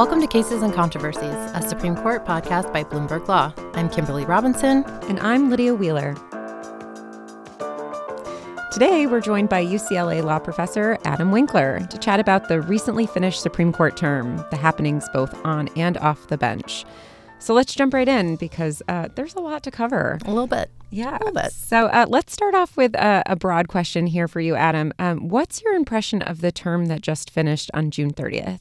Welcome 0.00 0.22
to 0.22 0.26
Cases 0.26 0.62
and 0.62 0.72
Controversies, 0.72 1.22
a 1.52 1.60
Supreme 1.60 1.94
Court 1.94 2.24
podcast 2.24 2.72
by 2.72 2.84
Bloomberg 2.84 3.28
Law. 3.28 3.52
I'm 3.74 3.90
Kimberly 3.90 4.24
Robinson. 4.24 4.82
And 5.10 5.20
I'm 5.20 5.50
Lydia 5.50 5.74
Wheeler. 5.74 6.14
Today, 8.72 9.06
we're 9.06 9.20
joined 9.20 9.50
by 9.50 9.62
UCLA 9.62 10.24
law 10.24 10.38
professor 10.38 10.96
Adam 11.04 11.32
Winkler 11.32 11.80
to 11.80 11.98
chat 11.98 12.18
about 12.18 12.48
the 12.48 12.62
recently 12.62 13.04
finished 13.04 13.42
Supreme 13.42 13.74
Court 13.74 13.94
term, 13.98 14.42
the 14.50 14.56
happenings 14.56 15.06
both 15.12 15.34
on 15.44 15.68
and 15.76 15.98
off 15.98 16.28
the 16.28 16.38
bench. 16.38 16.86
So 17.38 17.52
let's 17.52 17.74
jump 17.74 17.92
right 17.92 18.08
in 18.08 18.36
because 18.36 18.82
uh, 18.88 19.08
there's 19.16 19.34
a 19.34 19.40
lot 19.40 19.62
to 19.64 19.70
cover. 19.70 20.18
A 20.24 20.30
little 20.30 20.46
bit. 20.46 20.70
Yeah. 20.88 21.18
A 21.18 21.24
little 21.24 21.34
bit. 21.34 21.52
So 21.52 21.88
uh, 21.88 22.06
let's 22.08 22.32
start 22.32 22.54
off 22.54 22.74
with 22.74 22.94
a, 22.94 23.22
a, 23.26 23.36
broad 23.36 23.68
question 23.68 24.06
here 24.06 24.28
for 24.28 24.40
you, 24.40 24.54
Adam. 24.54 24.94
Um, 24.98 25.28
what's 25.28 25.62
your 25.62 25.74
impression 25.74 26.22
of 26.22 26.40
the 26.40 26.50
term 26.50 26.86
that 26.86 27.02
just 27.02 27.30
finished 27.30 27.70
on 27.74 27.90
June 27.90 28.12
30th? 28.12 28.60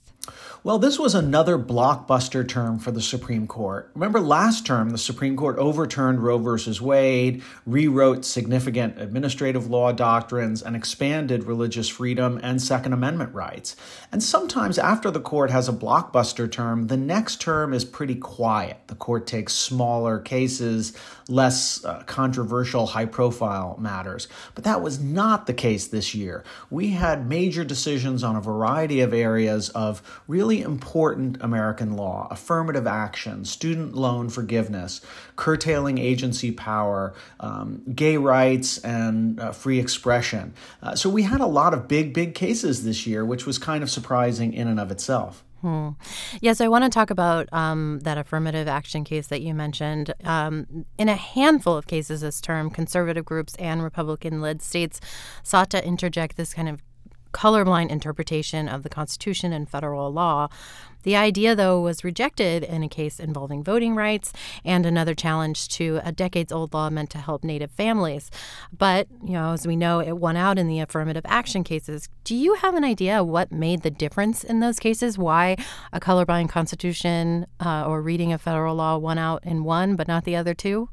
Well, 0.63 0.77
this 0.77 0.99
was 0.99 1.15
another 1.15 1.57
blockbuster 1.57 2.47
term 2.47 2.79
for 2.79 2.91
the 2.91 3.01
Supreme 3.01 3.47
Court. 3.47 3.89
Remember 3.93 4.19
last 4.19 4.65
term, 4.65 4.89
the 4.89 4.97
Supreme 4.97 5.37
Court 5.37 5.57
overturned 5.57 6.21
Roe 6.21 6.37
v. 6.37 6.79
Wade, 6.81 7.43
rewrote 7.65 8.25
significant 8.25 8.99
administrative 8.99 9.69
law 9.69 9.91
doctrines, 9.91 10.61
and 10.61 10.75
expanded 10.75 11.45
religious 11.45 11.87
freedom 11.87 12.39
and 12.43 12.61
Second 12.61 12.93
Amendment 12.93 13.33
rights. 13.33 13.75
And 14.11 14.21
sometimes 14.21 14.77
after 14.77 15.09
the 15.09 15.21
court 15.21 15.49
has 15.49 15.69
a 15.69 15.73
blockbuster 15.73 16.51
term, 16.51 16.87
the 16.87 16.97
next 16.97 17.39
term 17.39 17.73
is 17.73 17.85
pretty 17.85 18.15
quiet. 18.15 18.79
The 18.87 18.95
court 18.95 19.27
takes 19.27 19.53
smaller 19.53 20.19
cases, 20.19 20.93
less 21.27 21.85
uh, 21.85 22.03
controversial, 22.05 22.87
high 22.87 23.05
profile 23.05 23.77
matters. 23.79 24.27
But 24.55 24.65
that 24.65 24.81
was 24.81 24.99
not 24.99 25.45
the 25.45 25.53
case 25.53 25.87
this 25.87 26.13
year. 26.13 26.43
We 26.69 26.89
had 26.89 27.29
major 27.29 27.63
decisions 27.63 28.23
on 28.23 28.35
a 28.35 28.41
variety 28.41 29.01
of 29.01 29.13
areas 29.13 29.69
of 29.69 30.01
really 30.27 30.61
important 30.61 31.37
American 31.41 31.95
law 31.95 32.27
affirmative 32.31 32.87
action, 32.87 33.45
student 33.45 33.95
loan 33.95 34.29
forgiveness, 34.29 35.01
curtailing 35.35 35.97
agency 35.97 36.51
power, 36.51 37.13
um, 37.39 37.81
gay 37.93 38.17
rights, 38.17 38.77
and 38.79 39.39
uh, 39.39 39.51
free 39.51 39.79
expression. 39.79 40.53
Uh, 40.81 40.95
so 40.95 41.09
we 41.09 41.23
had 41.23 41.41
a 41.41 41.47
lot 41.47 41.73
of 41.73 41.87
big, 41.87 42.13
big 42.13 42.35
cases 42.35 42.83
this 42.83 43.07
year, 43.07 43.25
which 43.25 43.45
was 43.45 43.57
kind 43.57 43.83
of 43.83 43.89
surprising 43.89 44.53
in 44.53 44.67
and 44.67 44.79
of 44.79 44.91
itself. 44.91 45.43
Hmm. 45.61 45.89
Yes, 46.39 46.61
I 46.61 46.69
want 46.69 46.85
to 46.85 46.89
talk 46.89 47.09
about 47.09 47.51
um, 47.51 47.99
that 48.03 48.17
affirmative 48.17 48.67
action 48.67 49.03
case 49.03 49.27
that 49.27 49.41
you 49.41 49.53
mentioned. 49.53 50.13
Um, 50.23 50.85
in 50.97 51.09
a 51.09 51.15
handful 51.15 51.75
of 51.75 51.85
cases 51.85 52.21
this 52.21 52.39
term, 52.39 52.69
conservative 52.69 53.25
groups 53.25 53.55
and 53.55 53.83
Republican 53.83 54.39
led 54.39 54.61
states 54.61 55.01
sought 55.43 55.69
to 55.71 55.85
interject 55.85 56.37
this 56.37 56.53
kind 56.53 56.69
of 56.69 56.81
colorblind 57.33 57.89
interpretation 57.89 58.67
of 58.67 58.83
the 58.83 58.89
Constitution 58.89 59.53
and 59.53 59.69
federal 59.69 60.11
law. 60.11 60.49
The 61.03 61.15
idea, 61.15 61.55
though, 61.55 61.79
was 61.79 62.03
rejected 62.03 62.63
in 62.63 62.83
a 62.83 62.89
case 62.89 63.19
involving 63.21 63.63
voting 63.63 63.95
rights 63.95 64.33
and 64.65 64.85
another 64.85 65.15
challenge 65.15 65.69
to 65.69 66.01
a 66.03 66.11
decades 66.11 66.51
old 66.51 66.73
law 66.73 66.89
meant 66.89 67.09
to 67.11 67.19
help 67.19 67.43
Native 67.43 67.71
families. 67.71 68.29
But, 68.77 69.07
you 69.23 69.31
know, 69.31 69.53
as 69.53 69.65
we 69.65 69.77
know, 69.77 70.01
it 70.01 70.17
won 70.17 70.35
out 70.35 70.59
in 70.59 70.67
the 70.67 70.81
affirmative 70.81 71.25
action 71.25 71.63
cases. 71.63 72.09
Do 72.25 72.35
you 72.35 72.55
have 72.55 72.75
an 72.75 72.83
idea 72.83 73.23
what 73.23 73.51
made 73.51 73.81
the 73.81 73.91
difference 73.91 74.43
in 74.43 74.59
those 74.59 74.77
cases? 74.77 75.17
Why 75.17 75.55
a 75.93 76.01
colorblind 76.01 76.49
constitution 76.49 77.47
uh, 77.61 77.85
or 77.87 78.01
reading 78.01 78.33
of 78.33 78.41
federal 78.41 78.75
law 78.75 78.97
won 78.97 79.17
out 79.17 79.43
in 79.45 79.63
one 79.63 79.95
but 79.95 80.07
not 80.07 80.25
the 80.25 80.35
other 80.35 80.53
two? 80.53 80.89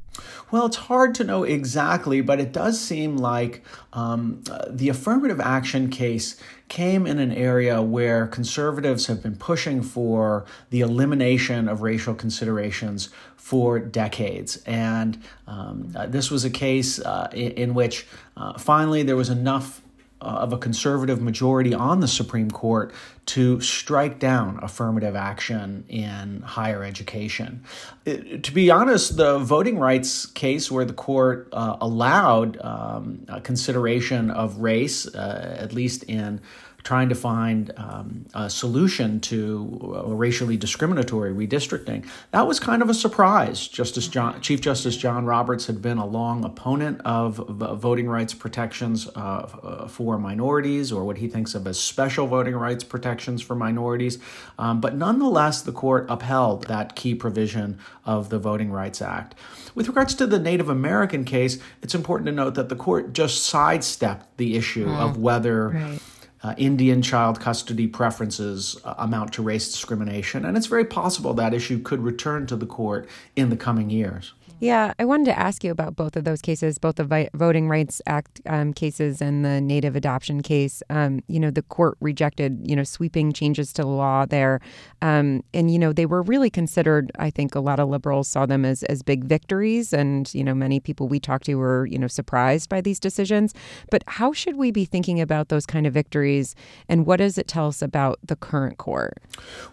Well, 0.49 0.65
it's 0.65 0.77
hard 0.77 1.13
to 1.15 1.23
know 1.23 1.43
exactly, 1.43 2.21
but 2.21 2.39
it 2.39 2.53
does 2.53 2.79
seem 2.79 3.17
like 3.17 3.63
um, 3.91 4.41
the 4.69 4.89
affirmative 4.89 5.41
action 5.41 5.89
case 5.89 6.41
came 6.69 7.05
in 7.05 7.19
an 7.19 7.31
area 7.31 7.81
where 7.81 8.27
conservatives 8.27 9.07
have 9.07 9.21
been 9.21 9.35
pushing 9.35 9.81
for 9.81 10.45
the 10.69 10.81
elimination 10.81 11.67
of 11.67 11.81
racial 11.81 12.13
considerations 12.13 13.09
for 13.35 13.79
decades. 13.79 14.57
And 14.65 15.21
um, 15.47 15.93
uh, 15.95 16.07
this 16.07 16.31
was 16.31 16.45
a 16.45 16.49
case 16.49 16.99
uh, 16.99 17.29
in, 17.33 17.51
in, 17.51 17.73
which 17.73 18.07
uh, 18.35 18.57
finally 18.57 19.03
there 19.03 19.15
was 19.15 19.29
enough 19.29 19.81
uh, 20.21 20.25
of 20.25 20.53
a 20.53 20.57
conservative 20.57 21.21
majority 21.21 21.73
on 21.73 21.99
the 21.99 22.07
Supreme 22.07 22.49
Court 22.49 22.93
to 23.27 23.59
strike 23.59 24.19
down 24.19 24.59
affirmative 24.63 25.15
action 25.15 25.83
in 25.89 26.41
higher 26.41 26.83
education. 26.83 27.63
It, 28.05 28.43
to 28.43 28.51
be 28.53 28.71
honest, 28.71 29.17
the 29.17 29.37
voting 29.37 29.77
rights 29.77 30.25
case 30.25 30.71
where 30.71 30.85
the 30.85 30.93
court 30.93 31.49
uh, 31.51 31.77
allowed 31.81 32.59
um, 32.61 33.25
consideration 33.43 34.31
of 34.31 34.57
race, 34.57 35.07
uh, 35.07 35.57
at 35.59 35.73
least 35.73 36.03
in 36.03 36.41
trying 36.83 37.09
to 37.09 37.15
find 37.15 37.71
um, 37.75 38.25
a 38.33 38.49
solution 38.49 39.19
to 39.19 40.05
racially 40.07 40.55
discriminatory 40.55 41.33
redistricting. 41.33 42.07
That 42.31 42.47
was 42.47 42.59
kind 42.59 42.81
of 42.81 42.89
a 42.89 42.93
surprise. 42.93 43.67
Justice 43.67 44.07
John, 44.07 44.39
Chief 44.41 44.61
Justice 44.61 44.95
John 44.95 45.25
Roberts 45.25 45.67
had 45.67 45.81
been 45.81 45.97
a 45.97 46.05
long 46.05 46.45
opponent 46.45 47.01
of 47.03 47.35
voting 47.35 48.07
rights 48.07 48.33
protections 48.33 49.07
uh, 49.15 49.19
uh, 49.19 49.87
for 49.87 50.17
minorities, 50.17 50.91
or 50.91 51.03
what 51.03 51.17
he 51.17 51.27
thinks 51.27 51.55
of 51.55 51.67
as 51.67 51.79
special 51.79 52.27
voting 52.27 52.55
rights 52.55 52.83
protections 52.83 53.41
for 53.41 53.55
minorities. 53.55 54.19
Um, 54.57 54.79
but 54.79 54.95
nonetheless, 54.95 55.61
the 55.61 55.73
court 55.73 56.05
upheld 56.09 56.67
that 56.67 56.95
key 56.95 57.15
provision 57.15 57.79
of 58.05 58.29
the 58.29 58.39
Voting 58.39 58.71
Rights 58.71 59.01
Act. 59.01 59.35
With 59.75 59.87
regards 59.87 60.15
to 60.15 60.25
the 60.25 60.39
Native 60.39 60.69
American 60.69 61.25
case, 61.25 61.59
it's 61.81 61.93
important 61.93 62.27
to 62.27 62.31
note 62.31 62.55
that 62.55 62.69
the 62.69 62.75
court 62.75 63.13
just 63.13 63.43
sidestepped 63.43 64.37
the 64.37 64.55
issue 64.55 64.87
mm. 64.87 64.97
of 64.97 65.17
whether. 65.17 65.69
Right 65.69 66.01
uh, 66.43 66.53
Indian 66.57 67.01
child 67.01 67.39
custody 67.39 67.87
preferences 67.87 68.77
uh, 68.83 68.95
amount 68.97 69.33
to 69.33 69.41
race 69.41 69.71
discrimination, 69.71 70.45
and 70.45 70.55
it's 70.55 70.67
very 70.67 70.85
possible 70.85 71.33
that 71.33 71.53
issue 71.53 71.79
could 71.79 72.01
return 72.01 72.45
to 72.47 72.55
the 72.55 72.65
court 72.65 73.07
in 73.35 73.49
the 73.49 73.57
coming 73.57 73.89
years. 73.89 74.33
Yeah, 74.59 74.93
I 74.97 75.05
wanted 75.05 75.25
to 75.25 75.37
ask 75.37 75.63
you 75.63 75.69
about 75.69 75.95
both 75.95 76.15
of 76.15 76.23
those 76.23 76.41
cases, 76.41 76.79
both 76.79 76.95
the 76.95 77.03
Vi- 77.03 77.29
Voting 77.35 77.69
Rights 77.69 78.01
Act 78.07 78.41
um, 78.47 78.73
cases 78.73 79.21
and 79.21 79.45
the 79.45 79.61
Native 79.61 79.95
adoption 79.95 80.41
case. 80.41 80.81
Um, 80.89 81.19
you 81.27 81.39
know, 81.39 81.51
the 81.51 81.61
court 81.61 81.95
rejected, 82.01 82.61
you 82.63 82.75
know, 82.75 82.83
sweeping 82.83 83.31
changes 83.33 83.71
to 83.73 83.83
the 83.83 83.87
law 83.87 84.25
there. 84.25 84.59
Um, 85.03 85.43
and, 85.53 85.69
you 85.69 85.77
know, 85.77 85.93
they 85.93 86.07
were 86.07 86.23
really 86.23 86.49
considered, 86.49 87.11
I 87.19 87.29
think 87.29 87.53
a 87.53 87.59
lot 87.59 87.79
of 87.79 87.87
liberals 87.89 88.27
saw 88.27 88.47
them 88.47 88.65
as, 88.65 88.81
as 88.83 89.03
big 89.03 89.25
victories. 89.25 89.93
And, 89.93 90.33
you 90.33 90.43
know, 90.43 90.55
many 90.55 90.79
people 90.79 91.07
we 91.07 91.19
talked 91.19 91.45
to 91.45 91.53
were, 91.55 91.85
you 91.85 91.99
know, 91.99 92.07
surprised 92.07 92.67
by 92.67 92.81
these 92.81 92.99
decisions. 92.99 93.53
But 93.91 94.03
how 94.07 94.33
should 94.33 94.55
we 94.55 94.71
be 94.71 94.85
thinking 94.85 95.21
about 95.21 95.49
those 95.49 95.67
kind 95.67 95.85
of 95.85 95.93
victories? 95.93 96.55
And 96.89 97.05
what 97.05 97.17
does 97.17 97.37
it 97.37 97.47
tell 97.47 97.67
us 97.67 97.83
about 97.83 98.17
the 98.23 98.35
current 98.35 98.79
court? 98.79 99.19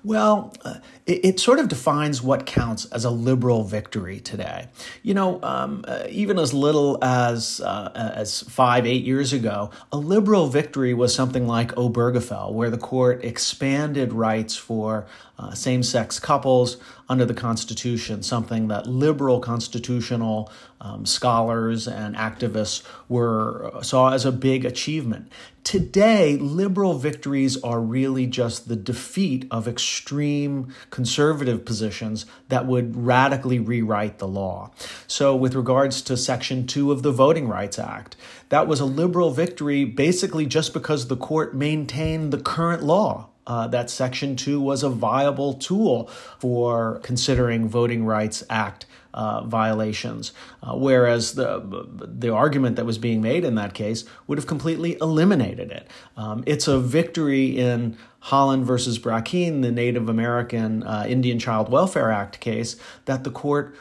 Well, 0.03 0.53
uh, 0.63 0.75
it, 1.07 1.25
it 1.25 1.41
sort 1.41 1.59
of 1.59 1.69
defines 1.69 2.21
what 2.21 2.45
counts 2.45 2.85
as 2.87 3.07
a 3.07 3.11
liberal 3.11 3.65
victory 3.65 4.21
today. 4.21 4.69
You 5.03 5.15
know, 5.15 5.41
um, 5.43 5.85
uh, 5.87 6.05
even 6.09 6.39
as 6.39 6.53
little 6.53 6.99
as 7.03 7.61
uh, 7.61 7.91
as 7.95 8.43
five, 8.43 8.87
eight 8.87 9.05
years 9.05 9.33
ago, 9.33 9.71
a 9.93 9.97
liberal 9.97 10.49
victory 10.49 10.95
was 10.95 11.15
something 11.15 11.47
like 11.47 11.73
Obergefell, 11.73 12.53
where 12.53 12.71
the 12.71 12.79
court 12.79 13.25
expanded 13.25 14.13
rights 14.13 14.57
for 14.57 15.07
uh, 15.39 15.53
same 15.53 15.83
sex 15.83 16.21
couples 16.21 16.77
under 17.09 17.25
the 17.25 17.35
Constitution, 17.35 18.23
something 18.23 18.69
that 18.69 18.87
liberal 18.87 19.41
constitutional 19.41 20.51
um, 20.81 21.05
scholars 21.05 21.89
and 21.89 22.15
activists 22.15 22.83
were 23.09 23.71
uh, 23.75 23.83
saw 23.83 24.13
as 24.13 24.25
a 24.25 24.33
big 24.33 24.65
achievement. 24.65 25.31
Today, 25.65 26.37
liberal 26.37 26.95
victories 26.95 27.61
are 27.63 27.81
really 27.81 28.27
just 28.27 28.69
the 28.69 28.77
defeat 28.77 29.47
of 29.51 29.67
extreme 29.67 30.73
conservative 30.91 31.65
positions 31.65 32.27
that 32.49 32.67
would 32.67 32.95
radically 32.95 33.59
rewrite 33.59 34.19
the 34.19 34.29
law. 34.29 34.71
So, 35.07 35.35
with 35.35 35.55
regards 35.55 36.01
to 36.03 36.17
Section 36.17 36.67
2 36.67 36.93
of 36.93 37.03
the 37.03 37.13
Voting 37.13 37.49
Rights 37.49 37.79
Act, 37.79 38.15
that 38.51 38.69
was 38.69 38.79
a 38.79 38.85
liberal 38.85 39.31
victory 39.31 39.85
basically 39.85 40.47
just 40.47 40.73
because 40.73 41.09
the 41.09 41.17
court 41.17 41.57
maintained 41.57 42.33
the 42.33 42.41
current 42.41 42.83
law 42.83 43.31
uh, 43.47 43.67
that 43.69 43.91
Section 43.91 44.37
2 44.37 44.61
was 44.61 44.83
a 44.83 44.89
viable 44.89 45.55
tool 45.55 46.07
for 46.39 47.01
considering 47.03 47.69
Voting 47.69 48.05
Rights 48.05 48.43
Act 48.49 48.87
uh, 49.15 49.45
violations, 49.45 50.33
uh, 50.63 50.75
whereas 50.75 51.35
the 51.35 51.63
the 52.03 52.31
argument 52.31 52.75
that 52.77 52.85
was 52.85 52.99
being 52.99 53.23
made 53.23 53.45
in 53.45 53.55
that 53.55 53.73
case 53.73 54.05
would 54.27 54.39
have 54.39 54.47
completely 54.47 54.99
eliminated 55.01 55.71
it. 55.71 55.87
Um, 56.17 56.43
it's 56.47 56.67
a 56.67 56.81
victory 56.81 57.57
in 57.57 57.97
Haaland 58.25 58.65
versus 58.65 58.99
Brackeen, 58.99 59.63
the 59.63 59.71
Native 59.71 60.09
American 60.09 60.83
uh, 60.83 61.05
Indian 61.07 61.39
Child 61.39 61.71
Welfare 61.71 62.11
Act 62.11 62.41
case, 62.41 62.75
that 63.05 63.23
the 63.23 63.31
court 63.31 63.77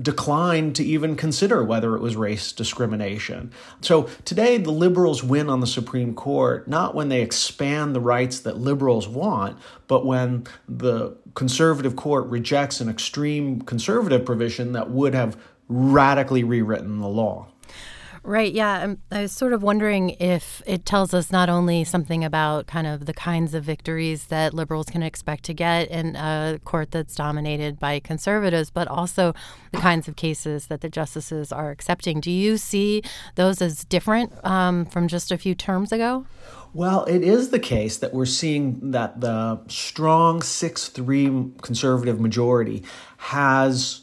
declined 0.00 0.76
to 0.76 0.84
even 0.84 1.16
consider 1.16 1.62
whether 1.62 1.94
it 1.96 2.00
was 2.00 2.16
race 2.16 2.52
discrimination. 2.52 3.52
So 3.80 4.04
today, 4.24 4.58
the 4.58 4.70
liberals 4.70 5.22
win 5.22 5.48
on 5.48 5.60
the 5.60 5.66
Supreme 5.66 6.14
Court 6.14 6.68
not 6.68 6.94
when 6.94 7.08
they 7.08 7.22
expand 7.22 7.94
the 7.94 8.00
rights 8.00 8.40
that 8.40 8.58
liberals 8.58 9.08
want, 9.08 9.58
but 9.86 10.04
when 10.04 10.44
the 10.68 11.16
conservative 11.34 11.96
court 11.96 12.26
rejects 12.26 12.80
an 12.80 12.88
extreme 12.88 13.62
conservative 13.62 14.24
provision 14.24 14.72
that 14.72 14.90
would 14.90 15.14
have 15.14 15.36
radically 15.68 16.42
rewritten 16.42 16.98
the 16.98 17.08
law. 17.08 17.46
Right. 18.28 18.52
Yeah. 18.52 18.82
I'm, 18.82 19.00
I 19.10 19.22
was 19.22 19.32
sort 19.32 19.54
of 19.54 19.62
wondering 19.62 20.10
if 20.20 20.60
it 20.66 20.84
tells 20.84 21.14
us 21.14 21.32
not 21.32 21.48
only 21.48 21.82
something 21.82 22.22
about 22.22 22.66
kind 22.66 22.86
of 22.86 23.06
the 23.06 23.14
kinds 23.14 23.54
of 23.54 23.64
victories 23.64 24.26
that 24.26 24.52
liberals 24.52 24.84
can 24.84 25.02
expect 25.02 25.44
to 25.44 25.54
get 25.54 25.88
in 25.88 26.14
a 26.14 26.60
court 26.62 26.90
that's 26.90 27.14
dominated 27.14 27.80
by 27.80 28.00
conservatives, 28.00 28.68
but 28.68 28.86
also 28.86 29.32
the 29.72 29.78
kinds 29.78 30.08
of 30.08 30.16
cases 30.16 30.66
that 30.66 30.82
the 30.82 30.90
justices 30.90 31.52
are 31.52 31.70
accepting. 31.70 32.20
Do 32.20 32.30
you 32.30 32.58
see 32.58 33.02
those 33.36 33.62
as 33.62 33.86
different 33.86 34.30
um, 34.44 34.84
from 34.84 35.08
just 35.08 35.32
a 35.32 35.38
few 35.38 35.54
terms 35.54 35.90
ago? 35.90 36.26
Well, 36.74 37.06
it 37.06 37.22
is 37.22 37.48
the 37.48 37.58
case 37.58 37.96
that 37.96 38.12
we're 38.12 38.26
seeing 38.26 38.90
that 38.90 39.22
the 39.22 39.62
strong 39.68 40.42
6 40.42 40.88
3 40.90 41.52
conservative 41.62 42.20
majority 42.20 42.84
has 43.16 44.02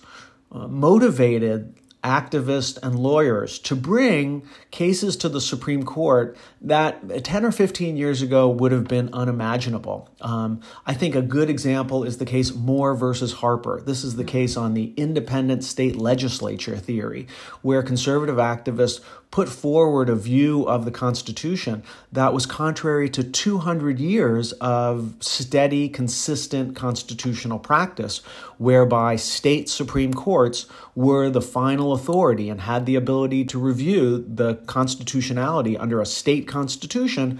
uh, 0.52 0.68
motivated 0.68 1.76
activists 2.06 2.78
and 2.84 3.00
lawyers 3.00 3.58
to 3.58 3.76
bring 3.76 4.48
cases 4.70 5.18
to 5.18 5.28
the 5.28 5.42
Supreme 5.42 5.84
Court 5.84 6.38
that 6.62 7.26
10 7.26 7.44
or 7.44 7.52
15 7.52 7.98
years 7.98 8.22
ago 8.22 8.48
would 8.48 8.72
have 8.72 8.88
been 8.88 9.10
unimaginable. 9.12 10.08
Um, 10.22 10.62
I 10.86 10.94
think 10.94 11.16
a 11.16 11.24
good 11.24 11.50
example 11.50 12.04
is 12.04 12.20
the 12.20 12.26
case 12.26 12.54
Moore 12.54 12.94
versus 12.94 13.34
Harper. 13.34 13.82
This 13.84 14.04
is 14.04 14.18
the 14.18 14.24
case 14.24 14.56
on 14.56 14.76
the 14.76 14.94
independent 14.96 15.64
state 15.64 15.96
legislature 15.96 16.78
theory, 16.78 17.28
where 17.64 17.82
conservative 17.82 18.36
activists 18.36 19.02
put 19.32 19.50
forward 19.50 20.10
a 20.10 20.16
view 20.16 20.64
of 20.64 20.86
the 20.86 20.92
Constitution 20.92 21.84
that 22.12 22.34
was 22.34 22.46
contrary 22.46 23.10
to 23.10 23.24
200 23.24 24.00
years 24.00 24.54
of 24.54 25.16
steady, 25.20 25.90
consistent 25.90 26.76
constitutional 26.76 27.60
practice, 27.60 28.20
whereby 28.58 29.16
state 29.16 29.70
Supreme 29.70 30.14
Courts 30.14 30.68
were 30.96 31.30
the 31.30 31.42
final 31.42 31.94
authority 31.94 32.50
and 32.50 32.62
had 32.62 32.86
the 32.86 32.96
ability 32.96 33.44
to 33.46 33.60
review 33.60 34.26
the 34.28 34.56
constitutionality 34.68 35.78
under 35.78 36.02
a 36.02 36.06
state 36.06 36.48
constitution 36.48 37.40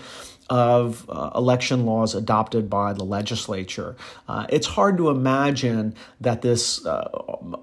of 0.50 1.10
uh, 1.10 1.32
election 1.36 1.86
laws 1.86 2.14
adopted 2.14 2.70
by 2.70 2.94
the 2.94 3.04
legislature. 3.04 3.96
Uh, 4.28 4.46
it's 4.50 4.68
hard 4.68 4.98
to 4.98 5.10
imagine 5.10 5.96
that 6.22 6.42
this 6.42 6.86
uh, 6.86 7.10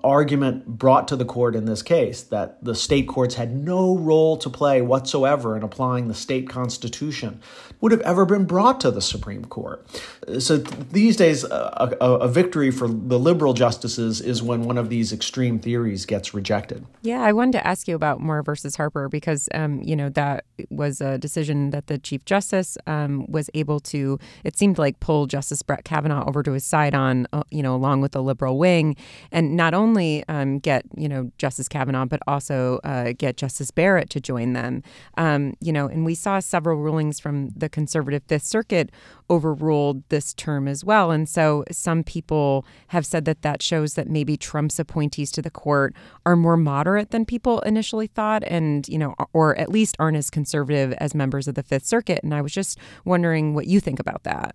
argument 0.03 0.67
brought 0.67 1.07
to 1.09 1.17
the 1.17 1.25
court 1.25 1.55
in 1.55 1.65
this 1.65 1.83
case, 1.83 2.23
that 2.23 2.63
the 2.65 2.75
state 2.75 3.07
courts 3.07 3.37
had 3.37 3.55
no 3.55 3.97
role 3.97 4.37
to 4.37 4.51
play 4.51 4.83
whatsoever 4.83 5.57
in 5.57 5.63
applying 5.63 6.09
the 6.09 6.15
state 6.15 6.49
constitution, 6.49 7.41
would 7.83 7.93
have 7.93 8.01
ever 8.03 8.25
been 8.25 8.45
brought 8.45 8.81
to 8.81 8.91
the 8.91 9.03
Supreme 9.03 9.45
Court. 9.45 9.85
So 10.39 10.59
these 10.59 11.17
days, 11.17 11.43
a, 11.43 11.97
a, 12.01 12.07
a 12.07 12.29
victory 12.29 12.71
for 12.71 12.87
the 12.87 13.19
liberal 13.19 13.55
justices 13.55 14.21
is 14.21 14.41
when 14.41 14.63
one 14.63 14.79
of 14.79 14.89
these 14.89 15.13
extreme 15.13 15.59
theories 15.59 16.07
gets 16.07 16.33
rejected. 16.33 16.87
Yeah, 17.03 17.21
I 17.23 17.33
wanted 17.33 17.53
to 17.55 17.67
ask 17.67 17.89
you 17.89 17.97
about 17.97 18.21
Moore 18.21 18.45
versus 18.45 18.77
Harper 18.77 19.09
because, 19.09 19.49
um, 19.53 19.83
you 19.83 19.97
know, 19.97 20.09
that 20.11 20.45
was 20.71 21.01
a 21.01 21.19
decision 21.19 21.71
that 21.71 21.89
the 21.89 21.99
Chief 21.99 22.25
Justice 22.25 22.79
um, 22.87 23.27
was 23.29 23.51
able 23.53 23.81
to, 23.81 24.17
it 24.45 24.57
seemed 24.57 24.79
like, 24.79 25.01
pull 25.01 25.27
Justice 25.27 25.63
Brett 25.63 25.85
Kavanaugh 25.85 26.25
over 26.29 26.45
to 26.45 26.53
his 26.53 26.65
side 26.65 26.95
on, 26.95 27.27
uh, 27.33 27.43
you 27.51 27.65
know, 27.65 27.75
along 27.75 28.01
with 28.01 28.13
the 28.13 28.23
liberal 28.23 28.59
wing, 28.59 28.95
and 29.33 29.57
not 29.57 29.75
only 29.75 30.23
um, 30.29 30.61
get, 30.61 30.85
you 30.97 31.09
know, 31.09 31.33
Justice 31.37 31.69
Kavanaugh, 31.69 32.05
but 32.05 32.21
also 32.29 32.79
uh, 32.85 33.13
get 33.19 33.37
Justice 33.37 33.73
Barrett 33.73 34.09
to 34.11 34.21
join 34.21 34.53
them. 34.53 34.85
Um, 35.17 35.55
you 35.61 35.73
know, 35.73 35.89
and 35.89 36.05
we 36.05 36.15
saw 36.15 36.39
several 36.39 36.79
rulings 36.79 37.19
from 37.19 37.49
the 37.49 37.72
conservative 37.73 38.23
Fifth 38.29 38.45
Circuit 38.45 38.91
overruled 39.29 40.09
this 40.09 40.35
term 40.35 40.69
as 40.69 40.85
well. 40.85 41.11
And 41.11 41.29
so 41.29 41.65
some 41.71 42.05
people 42.05 42.65
have 42.89 43.05
said 43.05 43.25
that 43.25 43.43
that 43.43 43.63
shows 43.63 43.95
that 43.95 44.09
maybe 44.09 44.37
Trump's 44.37 44.79
appointees 44.79 45.33
to 45.33 45.43
the 45.43 45.51
court 45.51 45.95
are 46.25 46.37
more 46.37 46.57
moderate 46.57 47.11
than 47.11 47.25
people 47.25 47.61
initially 47.61 48.07
thought, 48.07 48.45
and, 48.45 48.87
you 48.89 48.99
know, 48.99 49.15
or 49.33 49.59
at 49.59 49.71
least 49.71 49.97
aren't 49.99 50.17
as 50.17 50.31
conservative 50.31 50.93
as 50.99 51.15
members 51.15 51.49
of 51.49 51.55
the 51.55 51.63
Fifth 51.63 51.87
Circuit. 51.87 52.21
And 52.23 52.35
I 52.35 52.43
was 52.43 52.53
just 52.53 52.79
wondering 53.05 53.55
what 53.55 53.67
you 53.67 53.81
think 53.81 53.99
about 53.99 54.23
that. 54.25 54.55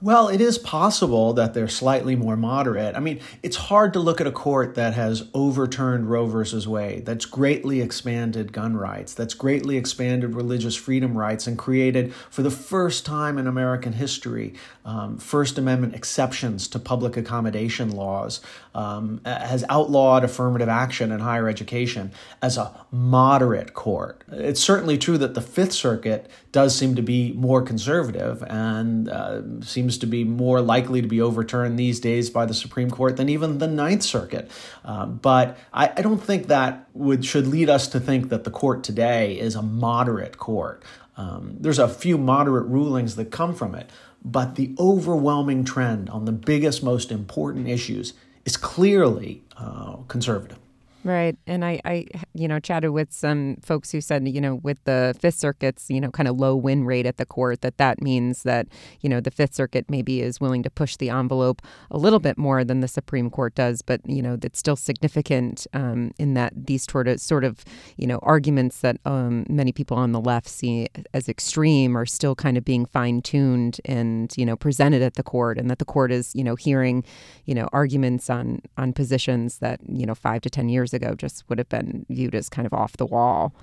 Well, 0.00 0.28
it 0.28 0.40
is 0.40 0.58
possible 0.58 1.32
that 1.34 1.54
they're 1.54 1.68
slightly 1.68 2.16
more 2.16 2.36
moderate. 2.36 2.96
I 2.96 3.00
mean, 3.00 3.20
it's 3.42 3.56
hard 3.56 3.92
to 3.92 4.00
look 4.00 4.20
at 4.20 4.26
a 4.26 4.32
court 4.32 4.74
that 4.74 4.94
has 4.94 5.28
overturned 5.34 6.10
Roe 6.10 6.26
versus 6.26 6.66
Wade, 6.66 7.06
that's 7.06 7.24
greatly 7.24 7.80
expanded 7.80 8.52
gun 8.52 8.76
rights, 8.76 9.14
that's 9.14 9.34
greatly 9.34 9.76
expanded 9.76 10.34
religious 10.34 10.74
freedom 10.74 11.16
rights, 11.16 11.46
and 11.46 11.56
created, 11.56 12.12
for 12.30 12.42
the 12.42 12.50
first 12.50 13.06
time 13.06 13.38
in 13.38 13.46
American 13.46 13.92
history, 13.92 14.54
um, 14.84 15.18
First 15.18 15.58
Amendment 15.58 15.94
exceptions 15.94 16.66
to 16.68 16.78
public 16.78 17.16
accommodation 17.16 17.90
laws, 17.90 18.40
um, 18.74 19.20
has 19.24 19.64
outlawed 19.68 20.24
affirmative 20.24 20.68
action 20.68 21.12
in 21.12 21.20
higher 21.20 21.48
education 21.48 22.12
as 22.40 22.56
a 22.56 22.72
moderate 22.90 23.74
court. 23.74 24.24
It's 24.30 24.60
certainly 24.60 24.98
true 24.98 25.18
that 25.18 25.34
the 25.34 25.40
Fifth 25.40 25.72
Circuit 25.72 26.30
does 26.50 26.76
seem 26.76 26.94
to 26.96 27.02
be 27.02 27.32
more 27.32 27.62
conservative 27.62 28.42
and 28.48 29.08
uh, 29.08 29.42
seems 29.62 29.98
to 29.98 30.06
be 30.06 30.24
more 30.24 30.60
likely 30.60 31.00
to 31.00 31.08
be 31.08 31.20
overturned 31.20 31.78
these 31.78 32.00
days 32.00 32.28
by 32.30 32.44
the 32.44 32.54
Supreme 32.54 32.90
Court 32.90 33.16
than 33.16 33.28
even 33.28 33.58
the 33.58 33.68
Ninth 33.68 34.02
Circuit. 34.02 34.50
Uh, 34.84 35.06
but 35.06 35.56
I, 35.72 35.92
I, 35.96 36.02
don't 36.02 36.22
think 36.22 36.48
that 36.48 36.88
would 36.92 37.24
should 37.24 37.46
lead 37.46 37.70
us 37.70 37.88
to 37.88 38.00
think 38.00 38.28
that 38.28 38.44
the 38.44 38.50
court 38.50 38.84
today 38.84 39.38
is 39.38 39.54
a 39.54 39.62
moderate 39.62 40.38
court. 40.38 40.82
Um, 41.16 41.56
there's 41.60 41.78
a 41.78 41.88
few 41.88 42.18
moderate 42.18 42.66
rulings 42.66 43.16
that 43.16 43.30
come 43.30 43.54
from 43.54 43.74
it, 43.74 43.88
but 44.24 44.54
the 44.54 44.74
overwhelming 44.78 45.64
trend 45.64 46.08
on 46.10 46.24
the 46.24 46.32
biggest, 46.32 46.82
most 46.82 47.10
important 47.10 47.68
issues 47.68 48.12
is 48.44 48.56
clearly 48.56 49.42
uh, 49.56 49.96
conservative. 50.08 50.58
Right. 51.04 51.36
And 51.48 51.64
I, 51.64 51.80
I, 51.84 52.06
you 52.32 52.46
know, 52.46 52.60
chatted 52.60 52.90
with 52.90 53.12
some 53.12 53.56
folks 53.60 53.90
who 53.90 54.00
said, 54.00 54.28
you 54.28 54.40
know, 54.40 54.56
with 54.56 54.78
the 54.84 55.16
Fifth 55.18 55.34
Circuit's, 55.34 55.90
you 55.90 56.00
know, 56.00 56.12
kind 56.12 56.28
of 56.28 56.36
low 56.38 56.54
win 56.54 56.84
rate 56.84 57.06
at 57.06 57.16
the 57.16 57.26
court, 57.26 57.62
that 57.62 57.76
that 57.78 58.00
means 58.00 58.44
that, 58.44 58.68
you 59.00 59.08
know, 59.08 59.20
the 59.20 59.32
Fifth 59.32 59.54
Circuit 59.54 59.86
maybe 59.88 60.20
is 60.20 60.40
willing 60.40 60.62
to 60.62 60.70
push 60.70 60.96
the 60.96 61.10
envelope 61.10 61.60
a 61.90 61.98
little 61.98 62.20
bit 62.20 62.38
more 62.38 62.62
than 62.62 62.80
the 62.80 62.88
Supreme 62.88 63.30
Court 63.30 63.52
does. 63.56 63.82
But, 63.82 64.00
you 64.06 64.22
know, 64.22 64.36
that's 64.36 64.60
still 64.60 64.76
significant 64.76 65.66
um, 65.72 66.12
in 66.20 66.34
that 66.34 66.52
these 66.54 66.84
sort 66.88 67.08
of, 67.08 67.20
sort 67.20 67.42
of, 67.42 67.64
you 67.96 68.06
know, 68.06 68.20
arguments 68.22 68.78
that 68.80 68.98
um, 69.04 69.44
many 69.48 69.72
people 69.72 69.96
on 69.96 70.12
the 70.12 70.20
left 70.20 70.48
see 70.48 70.86
as 71.12 71.28
extreme 71.28 71.96
are 71.96 72.06
still 72.06 72.36
kind 72.36 72.56
of 72.56 72.64
being 72.64 72.86
fine 72.86 73.22
tuned 73.22 73.80
and, 73.84 74.32
you 74.36 74.46
know, 74.46 74.54
presented 74.54 75.02
at 75.02 75.14
the 75.14 75.24
court 75.24 75.58
and 75.58 75.68
that 75.68 75.80
the 75.80 75.84
court 75.84 76.12
is, 76.12 76.32
you 76.32 76.44
know, 76.44 76.54
hearing, 76.54 77.02
you 77.44 77.56
know, 77.56 77.68
arguments 77.72 78.30
on, 78.30 78.60
on 78.76 78.92
positions 78.92 79.58
that, 79.58 79.80
you 79.88 80.06
know, 80.06 80.14
five 80.14 80.40
to 80.42 80.50
10 80.50 80.68
years 80.68 80.91
ago 80.92 81.14
just 81.14 81.48
would 81.48 81.58
have 81.58 81.68
been 81.68 82.06
viewed 82.08 82.34
as 82.34 82.48
kind 82.48 82.66
of 82.66 82.72
off 82.72 82.96
the 82.96 83.06
wall. 83.06 83.54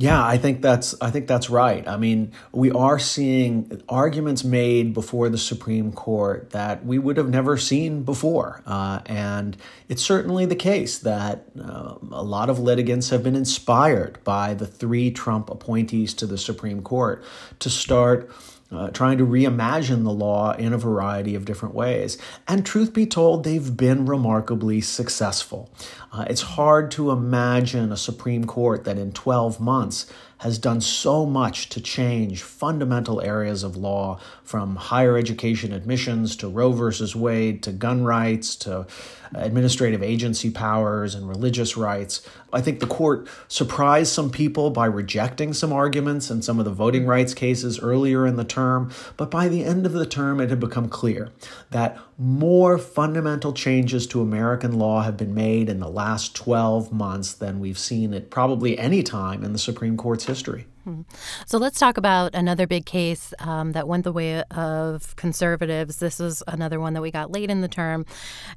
Yeah, 0.00 0.24
I 0.24 0.38
think 0.38 0.62
that's 0.62 0.94
I 1.00 1.10
think 1.10 1.26
that's 1.26 1.50
right. 1.50 1.86
I 1.88 1.96
mean, 1.96 2.30
we 2.52 2.70
are 2.70 3.00
seeing 3.00 3.82
arguments 3.88 4.44
made 4.44 4.94
before 4.94 5.28
the 5.28 5.38
Supreme 5.38 5.90
Court 5.90 6.50
that 6.50 6.86
we 6.86 7.00
would 7.00 7.16
have 7.16 7.28
never 7.28 7.56
seen 7.56 8.04
before, 8.04 8.62
uh, 8.64 9.00
and 9.06 9.56
it's 9.88 10.00
certainly 10.00 10.46
the 10.46 10.54
case 10.54 11.00
that 11.00 11.46
uh, 11.60 11.96
a 12.12 12.22
lot 12.22 12.48
of 12.48 12.60
litigants 12.60 13.10
have 13.10 13.24
been 13.24 13.34
inspired 13.34 14.22
by 14.22 14.54
the 14.54 14.68
three 14.68 15.10
Trump 15.10 15.50
appointees 15.50 16.14
to 16.14 16.26
the 16.26 16.38
Supreme 16.38 16.80
Court 16.80 17.24
to 17.58 17.68
start 17.68 18.30
uh, 18.70 18.88
trying 18.90 19.18
to 19.18 19.26
reimagine 19.26 20.04
the 20.04 20.12
law 20.12 20.52
in 20.52 20.72
a 20.72 20.78
variety 20.78 21.34
of 21.34 21.44
different 21.44 21.74
ways. 21.74 22.18
And 22.46 22.66
truth 22.66 22.92
be 22.92 23.06
told, 23.06 23.44
they've 23.44 23.76
been 23.76 24.06
remarkably 24.06 24.80
successful. 24.80 25.70
Uh, 26.12 26.26
it's 26.28 26.42
hard 26.42 26.90
to 26.92 27.10
imagine 27.10 27.92
a 27.92 27.96
Supreme 27.96 28.44
Court 28.44 28.84
that 28.84 28.98
in 28.98 29.12
12 29.12 29.60
months 29.60 30.12
has 30.38 30.58
done 30.58 30.80
so 30.80 31.26
much 31.26 31.68
to 31.68 31.80
change 31.80 32.42
fundamental 32.42 33.20
areas 33.20 33.64
of 33.64 33.76
law 33.76 34.20
from 34.44 34.76
higher 34.76 35.16
education 35.16 35.72
admissions 35.72 36.36
to 36.36 36.48
Roe 36.48 36.72
versus 36.72 37.16
Wade 37.16 37.62
to 37.64 37.72
gun 37.72 38.04
rights 38.04 38.54
to 38.56 38.86
Uh, 39.34 39.40
administrative 39.40 40.02
agency 40.02 40.50
powers 40.50 41.14
and 41.14 41.28
religious 41.28 41.76
rights. 41.76 42.26
I 42.50 42.62
think 42.62 42.80
the 42.80 42.86
court 42.86 43.28
surprised 43.46 44.10
some 44.10 44.30
people 44.30 44.70
by 44.70 44.86
rejecting 44.86 45.52
some 45.52 45.70
arguments 45.70 46.30
in 46.30 46.40
some 46.40 46.58
of 46.58 46.64
the 46.64 46.70
voting 46.70 47.04
rights 47.04 47.34
cases 47.34 47.78
earlier 47.78 48.26
in 48.26 48.36
the 48.36 48.44
term, 48.44 48.90
but 49.18 49.30
by 49.30 49.48
the 49.48 49.64
end 49.64 49.84
of 49.84 49.92
the 49.92 50.06
term, 50.06 50.40
it 50.40 50.48
had 50.48 50.60
become 50.60 50.88
clear 50.88 51.30
that 51.70 51.98
more 52.16 52.78
fundamental 52.78 53.52
changes 53.52 54.06
to 54.06 54.22
American 54.22 54.78
law 54.78 55.02
have 55.02 55.18
been 55.18 55.34
made 55.34 55.68
in 55.68 55.78
the 55.78 55.90
last 55.90 56.34
12 56.34 56.90
months 56.90 57.34
than 57.34 57.60
we've 57.60 57.78
seen 57.78 58.14
at 58.14 58.30
probably 58.30 58.78
any 58.78 59.02
time 59.02 59.44
in 59.44 59.52
the 59.52 59.58
Supreme 59.58 59.98
Court's 59.98 60.24
history. 60.24 60.66
Hmm. 60.88 61.02
So 61.44 61.58
let's 61.58 61.78
talk 61.78 61.98
about 61.98 62.34
another 62.34 62.66
big 62.66 62.86
case 62.86 63.34
um, 63.40 63.72
that 63.72 63.86
went 63.86 64.04
the 64.04 64.12
way 64.12 64.42
of 64.44 65.14
conservatives. 65.16 65.98
This 65.98 66.18
was 66.18 66.42
another 66.48 66.80
one 66.80 66.94
that 66.94 67.02
we 67.02 67.10
got 67.10 67.30
late 67.30 67.50
in 67.50 67.60
the 67.60 67.68
term. 67.68 68.06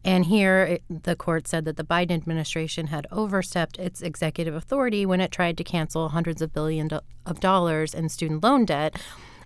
And 0.06 0.24
here 0.24 0.64
it, 0.64 0.84
the 0.90 1.18
court 1.18 1.46
said 1.46 1.66
that 1.66 1.76
the 1.76 1.84
Biden 1.84 2.12
administration 2.12 2.88
had 2.88 3.06
overstepped 3.12 3.78
its 3.80 4.02
executive 4.02 4.56
authority 4.56 5.06
when 5.06 5.20
it 5.20 5.30
tried 5.30 5.58
to 5.58 5.66
cancel 5.66 6.08
hundreds 6.10 6.42
of 6.42 6.54
billions 6.54 6.94
of 7.26 7.40
dollars 7.42 7.94
in 7.94 8.08
student 8.08 8.42
loan 8.42 8.64
debt 8.64 8.96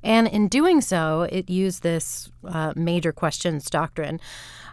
And 0.06 0.28
in 0.28 0.48
doing 0.48 0.82
so, 0.82 1.24
it 1.24 1.50
used 1.50 1.82
this 1.82 2.30
uh, 2.48 2.74
major 2.76 3.12
questions 3.12 3.70
doctrine. 3.72 4.20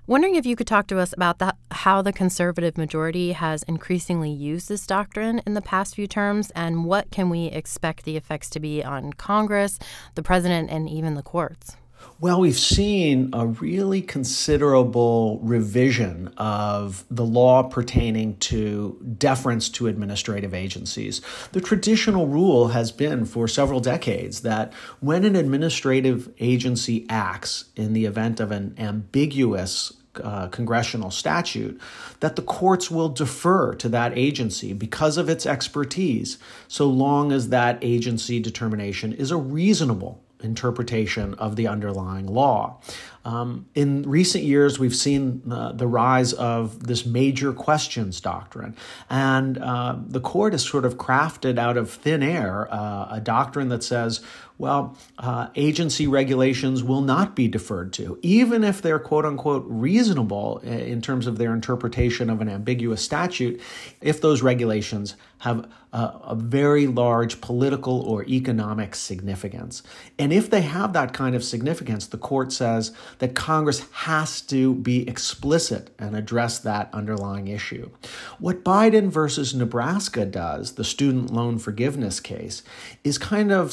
Wondering 0.09 0.35
if 0.35 0.45
you 0.45 0.57
could 0.57 0.67
talk 0.67 0.89
to 0.89 0.99
us 0.99 1.13
about 1.13 1.39
that, 1.39 1.57
how 1.71 2.03
the 2.03 2.13
conservative 2.13 2.77
majority 2.77 3.33
has 3.33 3.63
increasingly 3.63 4.33
used 4.33 4.69
this 4.69 4.85
doctrine 4.85 5.41
in 5.47 5.55
the 5.55 5.63
past 5.63 5.95
few 5.95 6.09
terms, 6.09 6.51
and 6.57 6.85
what 6.85 7.13
can 7.13 7.31
we 7.31 7.47
expect 7.47 8.05
the 8.05 8.17
effects 8.17 8.51
to 8.51 8.59
be 8.59 8.83
on 8.83 9.13
Congress, 9.13 9.79
the 10.17 10.23
president, 10.23 10.71
and 10.71 10.91
even 10.91 11.15
the 11.15 11.23
courts? 11.23 11.77
Well, 12.21 12.41
we've 12.41 12.59
seen 12.59 13.31
a 13.33 13.47
really 13.49 14.01
considerable 14.01 15.41
revision 15.43 16.29
of 16.37 17.05
the 17.11 17.25
law 17.25 17.65
pertaining 17.65 18.37
to 18.39 18.97
deference 19.19 19.69
to 19.71 19.89
administrative 19.89 20.55
agencies. 20.55 21.21
The 21.51 21.61
traditional 21.61 22.29
rule 22.29 22.69
has 22.69 22.93
been 22.93 23.25
for 23.25 23.49
several 23.49 23.81
decades 23.81 24.43
that 24.43 24.73
when 25.01 25.25
an 25.25 25.35
administrative 25.35 26.33
agency 26.39 27.07
acts 27.09 27.65
in 27.75 27.93
the 27.93 28.05
event 28.05 28.39
of 28.39 28.53
an 28.53 28.77
ambiguous 28.79 29.93
uh, 30.23 30.47
congressional 30.49 31.11
statute 31.11 31.81
that 32.21 32.37
the 32.37 32.43
courts 32.43 32.91
will 32.91 33.09
defer 33.09 33.75
to 33.75 33.89
that 33.89 34.17
agency 34.17 34.73
because 34.73 35.17
of 35.17 35.29
its 35.29 35.47
expertise, 35.47 36.39
so 36.69 36.87
long 36.87 37.33
as 37.33 37.49
that 37.49 37.79
agency 37.83 38.39
determination 38.39 39.13
is 39.13 39.31
a 39.31 39.37
reasonable 39.37 40.22
interpretation 40.45 41.35
of 41.35 41.57
the 41.57 41.67
underlying 41.67 42.27
law. 42.27 42.81
Um, 43.25 43.67
in 43.75 44.03
recent 44.03 44.43
years, 44.43 44.79
we've 44.79 44.97
seen 44.97 45.43
uh, 45.51 45.73
the 45.73 45.87
rise 45.87 46.33
of 46.33 46.87
this 46.87 47.07
major 47.07 47.53
questions 47.53 48.21
doctrine, 48.21 48.77
and 49.09 49.59
uh, 49.59 49.97
the 50.07 50.21
court 50.21 50.53
has 50.53 50.65
sort 50.65 50.85
of 50.85 50.97
crafted 50.97 51.59
out 51.59 51.77
of 51.77 51.91
thin 51.91 52.23
air 52.23 52.67
uh, 52.73 53.09
a 53.11 53.21
doctrine 53.21 53.69
that 53.69 53.85
says, 53.85 54.21
well, 54.63 54.97
uh, 55.19 55.49
agency 55.57 56.07
regulations 56.07 56.85
will 56.85 57.01
not 57.01 57.35
be 57.35 57.49
deferred 57.49 57.93
to, 57.95 58.17
even 58.23 58.63
if 58.63 58.81
they're 58.81 59.01
quote 59.01 59.25
unquote 59.25 59.65
reasonable 59.67 60.59
in 60.59 61.03
terms 61.03 61.27
of 61.27 61.37
their 61.37 61.53
interpretation 61.53 62.31
of 62.31 62.41
an 62.41 62.49
ambiguous 62.49 63.03
statute, 63.03 63.61
if 64.01 64.21
those 64.21 64.41
regulations 64.41 65.17
have 65.43 65.69
a, 65.93 65.99
a, 65.99 66.35
very 66.37 66.87
large 66.87 67.41
political 67.41 68.01
or 68.03 68.25
economic 68.25 68.95
significance. 68.95 69.83
And 70.17 70.33
if 70.33 70.49
they 70.49 70.61
have 70.61 70.93
that 70.93 71.13
kind 71.13 71.35
of 71.35 71.43
significance, 71.43 72.07
the 72.07 72.17
court 72.17 72.53
says 72.53 72.93
that 73.19 73.35
Congress 73.35 73.85
has 73.91 74.41
to 74.43 74.75
be 74.77 75.07
explicit 75.09 75.93
and 75.99 76.15
address 76.15 76.61
that 76.61 76.89
underlying 76.93 77.49
issue. 77.49 77.91
What 78.39 78.63
Biden 78.63 79.09
versus 79.09 79.53
Nebraska 79.53 80.25
does, 80.25 80.75
the 80.75 80.85
student 80.85 81.33
loan 81.33 81.59
forgiveness 81.59 82.21
case, 82.21 82.63
is 83.03 83.19
kind 83.19 83.51
of 83.51 83.73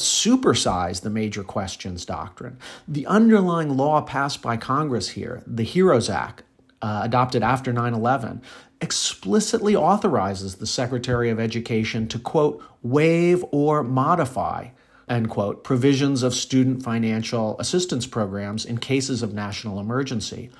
supersize 0.80 1.02
the 1.02 1.10
major 1.10 1.42
questions 1.42 2.04
doctrine. 2.04 2.58
The 2.88 3.06
underlying 3.06 3.76
law 3.76 4.00
passed 4.02 4.42
by 4.42 4.56
Congress 4.56 5.10
here, 5.10 5.42
the 5.46 5.64
HEROES 5.64 6.10
Act, 6.10 6.42
uh, 6.82 7.00
adopted 7.04 7.42
after 7.42 7.72
9 7.72 7.94
11, 7.94 8.42
explicitly 8.80 9.76
authorizes 9.76 10.56
the 10.56 10.66
Secretary 10.66 11.28
of 11.30 11.38
Education 11.38 12.08
to, 12.08 12.18
quote, 12.18 12.62
waive 12.82 13.44
or 13.52 13.82
modify, 13.82 14.68
end 15.10 15.28
quote, 15.28 15.64
provisions 15.64 16.22
of 16.22 16.32
student 16.32 16.82
financial 16.82 17.58
assistance 17.58 18.06
programs 18.06 18.64
in 18.64 18.78
cases 18.78 19.22
of 19.22 19.34
national 19.34 19.80
emergency. 19.80 20.50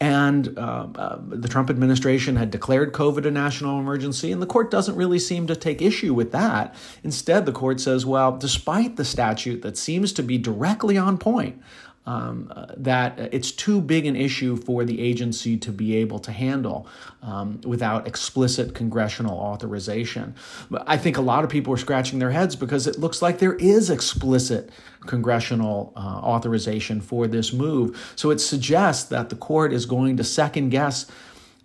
And 0.00 0.56
uh, 0.56 0.86
uh, 0.94 1.18
the 1.28 1.48
Trump 1.48 1.68
administration 1.68 2.36
had 2.36 2.50
declared 2.50 2.92
COVID 2.92 3.26
a 3.26 3.30
national 3.30 3.80
emergency, 3.80 4.30
and 4.30 4.40
the 4.40 4.46
court 4.46 4.70
doesn't 4.70 4.94
really 4.94 5.18
seem 5.18 5.46
to 5.48 5.56
take 5.56 5.82
issue 5.82 6.14
with 6.14 6.30
that. 6.32 6.74
Instead, 7.02 7.44
the 7.44 7.52
court 7.52 7.80
says, 7.80 8.06
well, 8.06 8.36
despite 8.36 8.96
the 8.96 9.04
statute 9.04 9.62
that 9.62 9.76
seems 9.76 10.12
to 10.12 10.22
be 10.22 10.38
directly 10.38 10.96
on 10.96 11.18
point, 11.18 11.60
um, 12.10 12.52
that 12.76 13.18
it's 13.32 13.52
too 13.52 13.80
big 13.80 14.04
an 14.04 14.16
issue 14.16 14.56
for 14.56 14.84
the 14.84 15.00
agency 15.00 15.56
to 15.58 15.70
be 15.70 15.94
able 15.96 16.18
to 16.18 16.32
handle 16.32 16.88
um, 17.22 17.60
without 17.64 18.08
explicit 18.08 18.74
congressional 18.74 19.38
authorization. 19.38 20.34
But 20.70 20.82
I 20.88 20.96
think 20.96 21.16
a 21.16 21.20
lot 21.20 21.44
of 21.44 21.50
people 21.50 21.72
are 21.72 21.76
scratching 21.76 22.18
their 22.18 22.32
heads 22.32 22.56
because 22.56 22.88
it 22.88 22.98
looks 22.98 23.22
like 23.22 23.38
there 23.38 23.54
is 23.54 23.90
explicit 23.90 24.70
congressional 25.06 25.92
uh, 25.94 26.00
authorization 26.00 27.00
for 27.00 27.28
this 27.28 27.52
move. 27.52 28.12
So 28.16 28.30
it 28.30 28.40
suggests 28.40 29.04
that 29.10 29.28
the 29.28 29.36
court 29.36 29.72
is 29.72 29.86
going 29.86 30.16
to 30.16 30.24
second 30.24 30.70
guess 30.70 31.06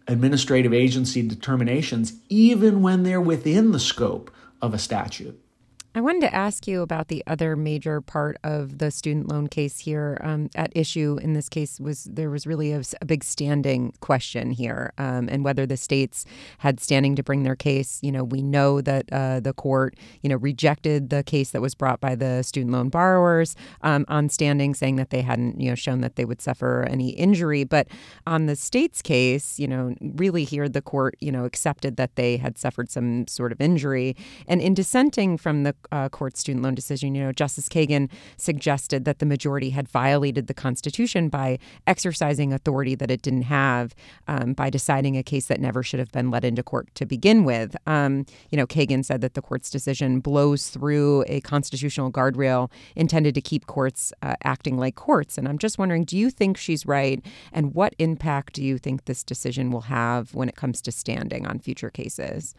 administrative 0.08 0.74
agency 0.74 1.28
determinations 1.28 2.14
even 2.30 2.84
when 2.84 3.02
they're 3.02 3.20
within 3.20 3.72
the 3.72 3.80
scope 3.80 4.30
of 4.62 4.76
a 4.76 4.78
statute. 4.78 5.42
I 5.98 6.02
wanted 6.02 6.20
to 6.24 6.36
ask 6.36 6.68
you 6.68 6.82
about 6.82 7.08
the 7.08 7.24
other 7.26 7.56
major 7.56 8.02
part 8.02 8.36
of 8.44 8.80
the 8.80 8.92
student 8.92 9.30
loan 9.30 9.48
case 9.48 9.80
here. 9.80 10.18
Um, 10.22 10.50
at 10.54 10.74
issue 10.76 11.18
in 11.22 11.32
this 11.32 11.48
case 11.48 11.80
was 11.80 12.04
there 12.04 12.30
was 12.30 12.46
really 12.46 12.74
a, 12.74 12.82
a 13.02 13.06
big 13.06 13.24
standing 13.24 13.94
question 14.02 14.52
here, 14.52 14.92
um, 14.98 15.30
and 15.32 15.46
whether 15.46 15.66
the 15.66 15.78
states 15.78 16.26
had 16.58 16.82
standing 16.82 17.16
to 17.16 17.24
bring 17.24 17.44
their 17.44 17.56
case. 17.56 18.00
You 18.02 18.12
know, 18.12 18.26
we 18.26 18.42
know 18.42 18.82
that 18.82 19.06
uh, 19.10 19.40
the 19.40 19.54
court, 19.54 19.96
you 20.22 20.28
know, 20.28 20.36
rejected 20.36 21.12
the 21.12 21.24
case 21.24 21.52
that 21.52 21.62
was 21.62 21.76
brought 21.76 22.02
by 22.02 22.14
the 22.14 22.44
student 22.44 22.74
loan 22.74 22.90
borrowers 22.90 23.56
um, 23.82 24.04
on 24.10 24.28
standing, 24.28 24.76
saying 24.76 24.98
that 24.98 25.12
they 25.12 25.22
hadn't, 25.22 25.62
you 25.62 25.70
know, 25.70 25.76
shown 25.76 26.02
that 26.02 26.18
they 26.18 26.26
would 26.26 26.42
suffer 26.42 26.86
any 26.90 27.12
injury. 27.12 27.64
But 27.64 27.88
on 28.28 28.48
the 28.48 28.58
state's 28.58 29.02
case, 29.02 29.60
you 29.60 29.68
know, 29.70 29.96
really 30.02 30.44
here 30.44 30.68
the 30.68 30.82
court, 30.82 31.16
you 31.22 31.32
know, 31.32 31.46
accepted 31.46 31.96
that 31.96 32.18
they 32.18 32.36
had 32.36 32.58
suffered 32.58 32.92
some 32.92 33.28
sort 33.28 33.54
of 33.54 33.62
injury, 33.62 34.14
and 34.46 34.60
in 34.60 34.74
dissenting 34.74 35.38
from 35.38 35.64
the 35.64 35.74
uh, 35.92 36.10
court 36.10 36.38
student 36.38 36.64
loan 36.64 36.76
decision, 36.76 37.16
you 37.16 37.24
know, 37.24 37.32
Justice 37.32 37.70
Kagan 37.70 38.10
suggested 38.38 39.06
that 39.06 39.20
the 39.20 39.26
majority 39.26 39.72
had 39.72 39.88
violated 39.88 40.48
the 40.48 40.54
Constitution 40.54 41.30
by 41.30 41.60
exercising 41.88 42.54
authority 42.54 42.96
that 42.96 43.12
it 43.12 43.22
didn't 43.22 43.44
have 43.44 43.96
um, 44.28 44.54
by 44.54 44.70
deciding 44.70 45.18
a 45.18 45.24
case 45.24 45.48
that 45.48 45.60
never 45.60 45.84
should 45.84 46.00
have 46.00 46.12
been 46.12 46.32
led 46.32 46.46
into 46.46 46.64
court 46.64 46.94
to 46.96 47.06
begin 47.06 47.44
with. 47.44 47.76
Um, 47.88 48.26
you 48.52 48.58
know, 48.58 48.68
Kagan 48.68 49.04
said 49.04 49.22
that 49.22 49.34
the 49.34 49.42
court's 49.42 49.70
decision 49.70 50.20
blows 50.20 50.70
through 50.70 51.24
a 51.28 51.42
constitutional 51.42 52.12
guardrail 52.12 52.70
intended 52.96 53.36
to 53.36 53.42
keep 53.42 53.68
courts 53.68 54.14
uh, 54.22 54.36
acting 54.44 54.78
like 54.78 54.96
courts. 54.96 55.38
And 55.38 55.48
I'm 55.48 55.58
just 55.58 55.78
wondering, 55.78 56.04
do 56.04 56.18
you 56.18 56.30
think 56.30 56.58
she's 56.58 56.86
right? 56.86 57.24
And 57.52 57.74
what 57.74 57.96
impact 58.00 58.54
do 58.54 58.64
you 58.64 58.78
think 58.78 59.06
this 59.06 59.24
decision 59.24 59.72
will 59.72 59.82
have 59.82 60.34
when 60.34 60.50
it 60.50 60.56
comes 60.56 60.82
to 60.84 60.92
standing 60.92 61.46
on 61.46 61.60
future 61.60 61.90
cases? 61.90 62.56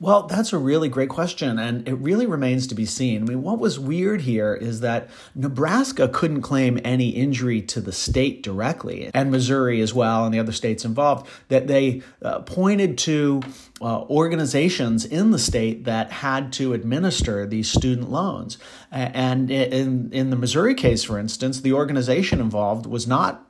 Well, 0.00 0.24
that's 0.26 0.52
a 0.52 0.58
really 0.58 0.88
great 0.88 1.08
question, 1.08 1.58
and 1.58 1.86
it 1.86 1.94
really 1.94 2.26
remains 2.26 2.66
to 2.68 2.74
be 2.74 2.86
seen. 2.86 3.22
I 3.22 3.24
mean, 3.26 3.42
what 3.42 3.58
was 3.58 3.78
weird 3.78 4.22
here 4.22 4.54
is 4.54 4.80
that 4.80 5.08
Nebraska 5.34 6.08
couldn't 6.08 6.42
claim 6.42 6.80
any 6.82 7.10
injury 7.10 7.62
to 7.62 7.80
the 7.80 7.92
state 7.92 8.42
directly, 8.42 9.10
and 9.14 9.30
Missouri 9.30 9.80
as 9.80 9.94
well, 9.94 10.24
and 10.24 10.34
the 10.34 10.40
other 10.40 10.52
states 10.52 10.84
involved, 10.84 11.28
that 11.48 11.68
they 11.68 12.02
uh, 12.22 12.40
pointed 12.40 12.98
to 12.98 13.42
uh, 13.80 14.02
organizations 14.02 15.04
in 15.04 15.30
the 15.30 15.38
state 15.38 15.84
that 15.84 16.10
had 16.10 16.52
to 16.54 16.72
administer 16.72 17.46
these 17.46 17.70
student 17.70 18.10
loans. 18.10 18.58
And 18.90 19.50
in, 19.50 20.10
in 20.12 20.30
the 20.30 20.36
Missouri 20.36 20.74
case, 20.74 21.04
for 21.04 21.18
instance, 21.18 21.60
the 21.60 21.72
organization 21.72 22.40
involved 22.40 22.86
was 22.86 23.06
not 23.06 23.46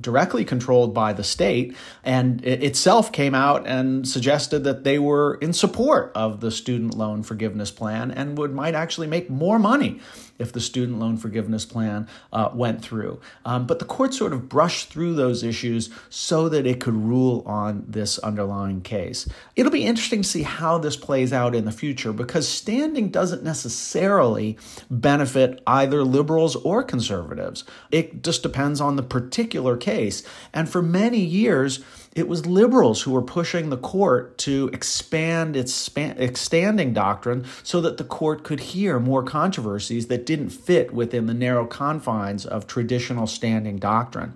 directly 0.00 0.44
controlled 0.44 0.94
by 0.94 1.12
the 1.12 1.24
state, 1.24 1.76
and 2.02 2.44
it 2.44 2.62
itself 2.62 3.12
came 3.12 3.34
out 3.34 3.66
and 3.66 4.08
suggested 4.08 4.64
that 4.64 4.84
they 4.84 4.98
were 4.98 5.34
in 5.40 5.52
support 5.52 6.12
of 6.14 6.40
the 6.40 6.50
student 6.50 6.94
loan 6.94 7.22
forgiveness 7.22 7.70
plan 7.70 8.10
and 8.10 8.38
would 8.38 8.54
might 8.54 8.74
actually 8.74 9.06
make 9.06 9.28
more 9.28 9.58
money 9.58 10.00
if 10.38 10.52
the 10.52 10.60
student 10.60 10.98
loan 10.98 11.16
forgiveness 11.16 11.64
plan 11.64 12.08
uh, 12.32 12.50
went 12.52 12.82
through. 12.82 13.20
Um, 13.44 13.66
but 13.66 13.78
the 13.78 13.84
court 13.84 14.14
sort 14.14 14.32
of 14.32 14.48
brushed 14.48 14.90
through 14.90 15.14
those 15.14 15.42
issues 15.42 15.90
so 16.08 16.48
that 16.48 16.66
it 16.66 16.80
could 16.80 16.94
rule 16.94 17.42
on 17.46 17.84
this 17.86 18.18
underlying 18.18 18.80
case. 18.80 19.28
It'll 19.54 19.72
be 19.72 19.84
interesting 19.84 20.22
to 20.22 20.28
see 20.28 20.42
how 20.42 20.78
this 20.78 20.96
plays 20.96 21.32
out 21.32 21.54
in 21.54 21.64
the 21.64 21.72
future 21.72 22.12
because 22.12 22.48
standing 22.48 23.08
doesn't 23.08 23.42
necessarily 23.42 24.58
benefit 24.90 25.62
either 25.66 26.04
liberals 26.04 26.56
or 26.56 26.82
conservatives. 26.82 27.64
It 27.90 28.22
just 28.22 28.42
depends 28.42 28.80
on 28.80 28.96
the 28.96 29.02
particular 29.02 29.76
case. 29.76 30.22
And 30.52 30.68
for 30.68 30.82
many 30.82 31.20
years, 31.20 31.84
it 32.16 32.28
was 32.28 32.46
liberals 32.46 33.02
who 33.02 33.10
were 33.10 33.22
pushing 33.22 33.68
the 33.68 33.76
court 33.76 34.38
to 34.38 34.70
expand 34.72 35.54
its 35.54 35.72
span, 35.72 36.34
standing 36.34 36.94
doctrine 36.94 37.44
so 37.62 37.82
that 37.82 37.98
the 37.98 38.04
court 38.04 38.42
could 38.42 38.58
hear 38.58 38.98
more 38.98 39.22
controversies 39.22 40.06
that 40.06 40.24
didn't 40.24 40.48
fit 40.48 40.94
within 40.94 41.26
the 41.26 41.34
narrow 41.34 41.66
confines 41.66 42.46
of 42.46 42.66
traditional 42.66 43.26
standing 43.26 43.76
doctrine. 43.76 44.32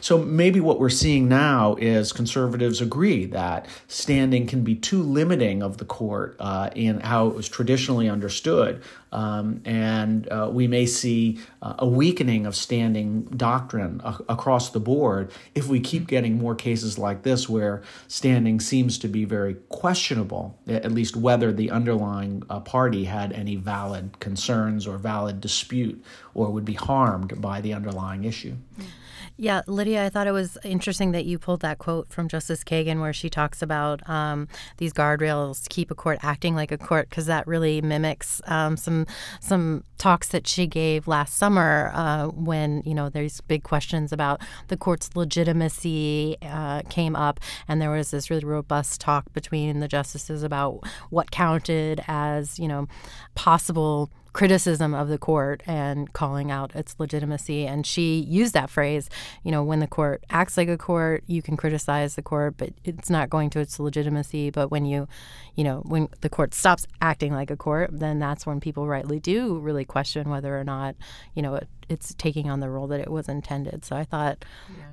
So 0.00 0.16
maybe 0.16 0.58
what 0.58 0.80
we're 0.80 0.88
seeing 0.88 1.28
now 1.28 1.74
is 1.74 2.14
conservatives 2.14 2.80
agree 2.80 3.26
that 3.26 3.66
standing 3.88 4.46
can 4.46 4.64
be 4.64 4.74
too 4.74 5.02
limiting 5.02 5.62
of 5.62 5.76
the 5.76 5.84
court 5.84 6.34
uh, 6.40 6.70
in 6.74 7.00
how 7.00 7.28
it 7.28 7.34
was 7.34 7.46
traditionally 7.46 8.08
understood. 8.08 8.80
Um, 9.12 9.60
and 9.64 10.28
uh, 10.30 10.50
we 10.52 10.66
may 10.66 10.86
see 10.86 11.38
uh, 11.62 11.74
a 11.78 11.86
weakening 11.86 12.46
of 12.46 12.56
standing 12.56 13.22
doctrine 13.24 14.00
a- 14.04 14.18
across 14.28 14.70
the 14.70 14.80
board 14.80 15.30
if 15.54 15.68
we 15.68 15.80
keep 15.80 16.06
getting 16.06 16.38
more 16.38 16.54
cases 16.54 16.98
like 16.98 17.22
this 17.22 17.48
where 17.48 17.82
standing 18.06 18.60
seems 18.60 18.98
to 18.98 19.08
be 19.08 19.24
very 19.24 19.54
questionable, 19.68 20.58
at 20.66 20.92
least 20.92 21.16
whether 21.16 21.52
the 21.52 21.70
underlying 21.70 22.42
uh, 22.50 22.60
party 22.60 23.04
had 23.04 23.32
any 23.32 23.56
valid 23.56 24.18
concerns 24.20 24.86
or 24.86 24.98
valid 24.98 25.18
valid 25.18 25.40
dispute 25.40 26.02
or 26.34 26.50
would 26.50 26.64
be 26.64 26.74
harmed 26.74 27.40
by 27.40 27.60
the 27.60 27.74
underlying 27.74 28.24
issue. 28.24 28.54
Yeah, 29.40 29.62
Lydia, 29.68 30.04
I 30.04 30.08
thought 30.08 30.26
it 30.26 30.32
was 30.32 30.58
interesting 30.64 31.12
that 31.12 31.24
you 31.24 31.38
pulled 31.38 31.60
that 31.60 31.78
quote 31.78 32.08
from 32.08 32.26
Justice 32.26 32.64
Kagan 32.64 33.00
where 33.00 33.12
she 33.12 33.30
talks 33.30 33.62
about 33.62 34.06
um, 34.10 34.48
these 34.78 34.92
guardrails 34.92 35.68
keep 35.68 35.92
a 35.92 35.94
court 35.94 36.18
acting 36.22 36.56
like 36.56 36.72
a 36.72 36.76
court 36.76 37.08
because 37.08 37.26
that 37.26 37.46
really 37.46 37.80
mimics 37.80 38.42
um, 38.48 38.76
some 38.76 39.06
some 39.38 39.84
talks 39.96 40.26
that 40.28 40.48
she 40.48 40.66
gave 40.66 41.06
last 41.06 41.36
summer 41.36 41.92
uh, 41.94 42.26
when 42.26 42.82
you 42.84 42.92
know 42.92 43.08
there's 43.08 43.40
big 43.42 43.62
questions 43.62 44.12
about 44.12 44.40
the 44.66 44.76
court's 44.76 45.14
legitimacy 45.14 46.36
uh, 46.42 46.82
came 46.90 47.14
up. 47.14 47.38
And 47.68 47.80
there 47.80 47.92
was 47.92 48.10
this 48.10 48.30
really 48.30 48.44
robust 48.44 49.00
talk 49.00 49.32
between 49.34 49.78
the 49.78 49.86
justices 49.86 50.42
about 50.42 50.82
what 51.10 51.30
counted 51.30 52.02
as 52.08 52.58
you 52.58 52.66
know 52.66 52.88
possible 53.36 54.10
criticism 54.32 54.94
of 54.94 55.08
the 55.08 55.18
court 55.18 55.62
and 55.66 56.12
calling 56.12 56.50
out 56.50 56.74
its 56.74 56.94
legitimacy. 56.98 57.66
And 57.66 57.86
she 57.86 58.20
used 58.20 58.54
that 58.54 58.70
phrase, 58.70 59.08
you 59.42 59.50
know, 59.50 59.62
when 59.62 59.80
the 59.80 59.86
court 59.86 60.24
acts 60.30 60.56
like 60.56 60.68
a 60.68 60.78
court, 60.78 61.24
you 61.26 61.42
can 61.42 61.56
criticize 61.56 62.14
the 62.14 62.22
court, 62.22 62.54
but 62.56 62.70
it's 62.84 63.10
not 63.10 63.30
going 63.30 63.50
to 63.50 63.60
its 63.60 63.80
legitimacy. 63.80 64.50
But 64.50 64.70
when 64.70 64.84
you, 64.84 65.08
you 65.54 65.64
know, 65.64 65.82
when 65.86 66.08
the 66.20 66.28
court 66.28 66.54
stops 66.54 66.86
acting 67.00 67.32
like 67.32 67.50
a 67.50 67.56
court, 67.56 67.90
then 67.92 68.18
that's 68.18 68.46
when 68.46 68.60
people 68.60 68.86
rightly 68.86 69.18
do 69.18 69.58
really 69.58 69.84
question 69.84 70.28
whether 70.28 70.58
or 70.58 70.64
not, 70.64 70.94
you 71.34 71.42
know, 71.42 71.54
it, 71.56 71.68
it's 71.88 72.14
taking 72.14 72.50
on 72.50 72.60
the 72.60 72.68
role 72.68 72.86
that 72.88 73.00
it 73.00 73.10
was 73.10 73.28
intended. 73.28 73.84
So 73.84 73.96
I 73.96 74.04
thought 74.04 74.44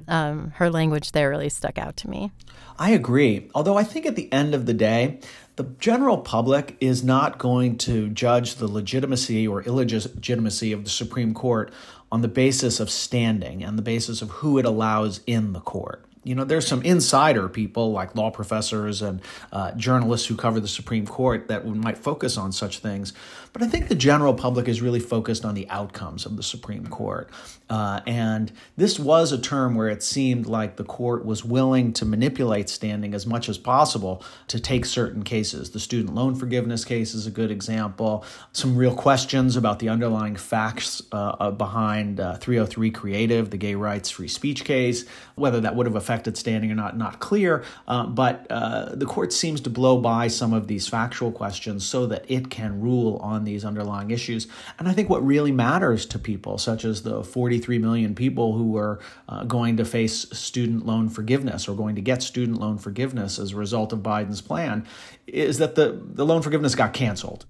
yeah. 0.07 0.29
um, 0.29 0.53
her 0.55 0.69
language 0.69 1.11
there 1.11 1.29
really 1.29 1.49
stuck 1.49 1.77
out 1.77 1.97
to 1.97 2.09
me. 2.09 2.31
I 2.79 2.91
agree. 2.91 3.49
Although 3.53 3.77
I 3.77 3.83
think 3.83 4.05
at 4.05 4.15
the 4.15 4.31
end 4.31 4.55
of 4.55 4.65
the 4.65 4.73
day, 4.73 5.19
the 5.55 5.63
general 5.79 6.17
public 6.17 6.75
is 6.79 7.03
not 7.03 7.37
going 7.37 7.77
to 7.79 8.09
judge 8.09 8.55
the 8.55 8.67
legitimacy 8.67 9.47
or 9.47 9.61
illegitimacy 9.63 10.71
of 10.71 10.83
the 10.83 10.89
Supreme 10.89 11.33
Court 11.33 11.71
on 12.11 12.21
the 12.21 12.27
basis 12.27 12.79
of 12.79 12.89
standing 12.89 13.63
and 13.63 13.77
the 13.77 13.83
basis 13.83 14.21
of 14.21 14.29
who 14.31 14.57
it 14.57 14.65
allows 14.65 15.21
in 15.25 15.53
the 15.53 15.61
court. 15.61 16.05
You 16.25 16.33
know, 16.33 16.43
there's 16.43 16.65
some 16.67 16.81
insider 16.81 17.47
people 17.47 17.91
like 17.91 18.15
law 18.15 18.31
professors 18.31 19.03
and 19.03 19.21
uh, 19.51 19.73
journalists 19.73 20.27
who 20.27 20.35
cover 20.35 20.59
the 20.59 20.67
Supreme 20.67 21.05
Court 21.05 21.47
that 21.49 21.67
might 21.67 21.99
focus 21.99 22.35
on 22.35 22.51
such 22.51 22.79
things. 22.79 23.13
But 23.53 23.61
I 23.61 23.67
think 23.67 23.87
the 23.87 23.95
general 23.95 24.33
public 24.33 24.67
is 24.67 24.81
really 24.81 24.99
focused 24.99 25.45
on 25.45 25.53
the 25.53 25.69
outcomes 25.69 26.25
of 26.25 26.35
the 26.35 26.43
Supreme 26.43 26.87
Court. 26.87 27.29
Uh, 27.69 28.01
and 28.05 28.51
this 28.75 28.99
was 28.99 29.31
a 29.31 29.37
term 29.37 29.75
where 29.75 29.87
it 29.87 30.03
seemed 30.03 30.45
like 30.45 30.75
the 30.75 30.83
court 30.83 31.25
was 31.25 31.45
willing 31.45 31.93
to 31.93 32.05
manipulate 32.05 32.69
standing 32.69 33.13
as 33.13 33.25
much 33.25 33.47
as 33.47 33.57
possible 33.57 34.23
to 34.47 34.59
take 34.59 34.85
certain 34.85 35.23
cases. 35.23 35.71
The 35.71 35.79
student 35.79 36.15
loan 36.15 36.35
forgiveness 36.35 36.83
case 36.83 37.13
is 37.13 37.27
a 37.27 37.31
good 37.31 37.49
example. 37.51 38.25
Some 38.51 38.75
real 38.75 38.93
questions 38.93 39.55
about 39.55 39.79
the 39.79 39.89
underlying 39.89 40.35
facts 40.35 41.01
uh, 41.11 41.35
uh 41.39 41.51
behind 41.51 42.19
uh, 42.19 42.35
303 42.37 42.91
Creative, 42.91 43.49
the 43.49 43.57
gay 43.57 43.75
rights 43.75 44.09
free 44.09 44.27
speech 44.27 44.63
case, 44.63 45.05
whether 45.35 45.61
that 45.61 45.75
would 45.75 45.85
have 45.85 45.95
affected 45.95 46.14
affected 46.15 46.37
standing 46.37 46.71
or 46.71 46.75
not, 46.75 46.97
not 46.97 47.19
clear. 47.19 47.63
Uh, 47.87 48.05
but 48.05 48.47
uh, 48.49 48.95
the 48.95 49.05
court 49.05 49.33
seems 49.33 49.59
to 49.59 49.69
blow 49.69 49.99
by 49.99 50.27
some 50.27 50.53
of 50.53 50.67
these 50.67 50.87
factual 50.87 51.29
questions 51.31 51.85
so 51.85 52.05
that 52.07 52.23
it 52.29 52.49
can 52.49 52.79
rule 52.79 53.17
on 53.17 53.43
these 53.43 53.65
underlying 53.65 54.11
issues. 54.11 54.47
And 54.79 54.87
I 54.87 54.93
think 54.93 55.09
what 55.09 55.25
really 55.25 55.51
matters 55.51 56.05
to 56.07 56.19
people, 56.19 56.57
such 56.57 56.85
as 56.85 57.03
the 57.03 57.21
43 57.23 57.79
million 57.79 58.15
people 58.15 58.53
who 58.53 58.77
are 58.77 58.99
uh, 59.27 59.43
going 59.43 59.75
to 59.75 59.83
face 59.83 60.25
student 60.31 60.85
loan 60.85 61.09
forgiveness 61.09 61.67
or 61.67 61.75
going 61.75 61.95
to 61.95 62.01
get 62.01 62.23
student 62.23 62.59
loan 62.59 62.77
forgiveness 62.77 63.37
as 63.37 63.51
a 63.51 63.57
result 63.57 63.91
of 63.91 63.99
Biden's 63.99 64.41
plan, 64.41 64.87
is 65.27 65.57
that 65.57 65.75
the, 65.75 66.01
the 66.01 66.25
loan 66.25 66.41
forgiveness 66.41 66.75
got 66.75 66.93
canceled. 66.93 67.45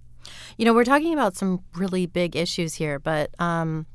You 0.57 0.65
know, 0.65 0.73
we're 0.73 0.85
talking 0.85 1.13
about 1.13 1.35
some 1.35 1.61
really 1.75 2.07
big 2.07 2.35
issues 2.35 2.75
here, 2.75 2.97
but 2.97 3.29
um, 3.39 3.85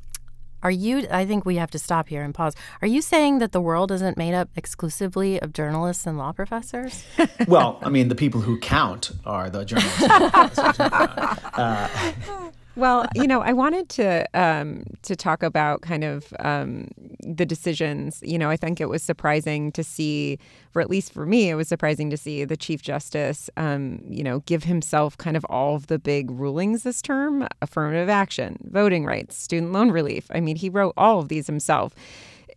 are 0.63 0.71
you, 0.71 1.07
I 1.11 1.25
think 1.27 1.45
we 1.45 1.57
have 1.57 1.71
to 1.73 1.79
stop 1.79 2.09
here 2.09 2.23
and 2.23 2.35
pause. 2.35 2.55
Are 2.83 2.89
you 2.89 3.01
saying 3.03 3.39
that 3.39 3.53
the 3.53 3.61
world 3.61 3.91
isn't 3.91 4.17
made 4.17 4.35
up 4.35 4.49
exclusively 4.57 5.41
of 5.41 5.53
journalists 5.53 6.07
and 6.07 6.19
law 6.19 6.33
professors? 6.33 7.05
well, 7.49 7.79
I 7.83 7.89
mean, 7.89 8.09
the 8.09 8.15
people 8.15 8.41
who 8.41 8.59
count 8.59 9.13
are 9.25 9.51
the 9.51 9.65
journalists. 9.65 10.03
uh, 11.59 11.89
well, 12.77 13.07
you 13.15 13.27
know, 13.27 13.41
I 13.41 13.53
wanted 13.53 13.89
to 13.91 14.25
um, 14.35 14.85
to 15.03 15.17
talk 15.17 15.43
about 15.43 15.83
kind 15.83 16.05
of 16.05 16.33
um, 16.39 16.89
the 17.21 17.45
decisions. 17.45 18.21
You 18.23 18.39
know, 18.39 18.49
I 18.49 18.57
think 18.57 18.81
it 18.81 18.89
was 18.89 19.03
surprising 19.03 19.73
to 19.73 19.83
see, 19.83 20.39
or 20.75 20.83
at 20.83 20.89
least 20.89 21.13
for 21.13 21.27
me, 21.27 21.51
it 21.51 21.55
was 21.55 21.69
surprising 21.69 22.11
to 22.11 22.17
see 22.17 22.45
the 22.45 22.57
Chief 22.57 22.83
Justice, 22.83 23.51
um, 23.57 24.01
you 24.09 24.23
know, 24.23 24.41
give 24.41 24.65
himself 24.65 25.19
kind 25.19 25.37
of 25.37 25.45
all 25.47 25.75
of 25.75 25.89
the 25.89 25.99
big 25.99 26.31
rulings 26.31 26.83
this 26.83 27.03
term: 27.03 27.47
affirmative 27.61 28.09
action, 28.09 28.57
voting 28.71 29.05
rights, 29.05 29.37
student 29.37 29.73
loan 29.73 29.91
relief. 29.91 30.27
I 30.31 30.41
mean, 30.41 30.57
he 30.57 30.69
wrote 30.69 30.95
all 30.97 31.19
of 31.19 31.29
these 31.29 31.47
himself. 31.47 31.95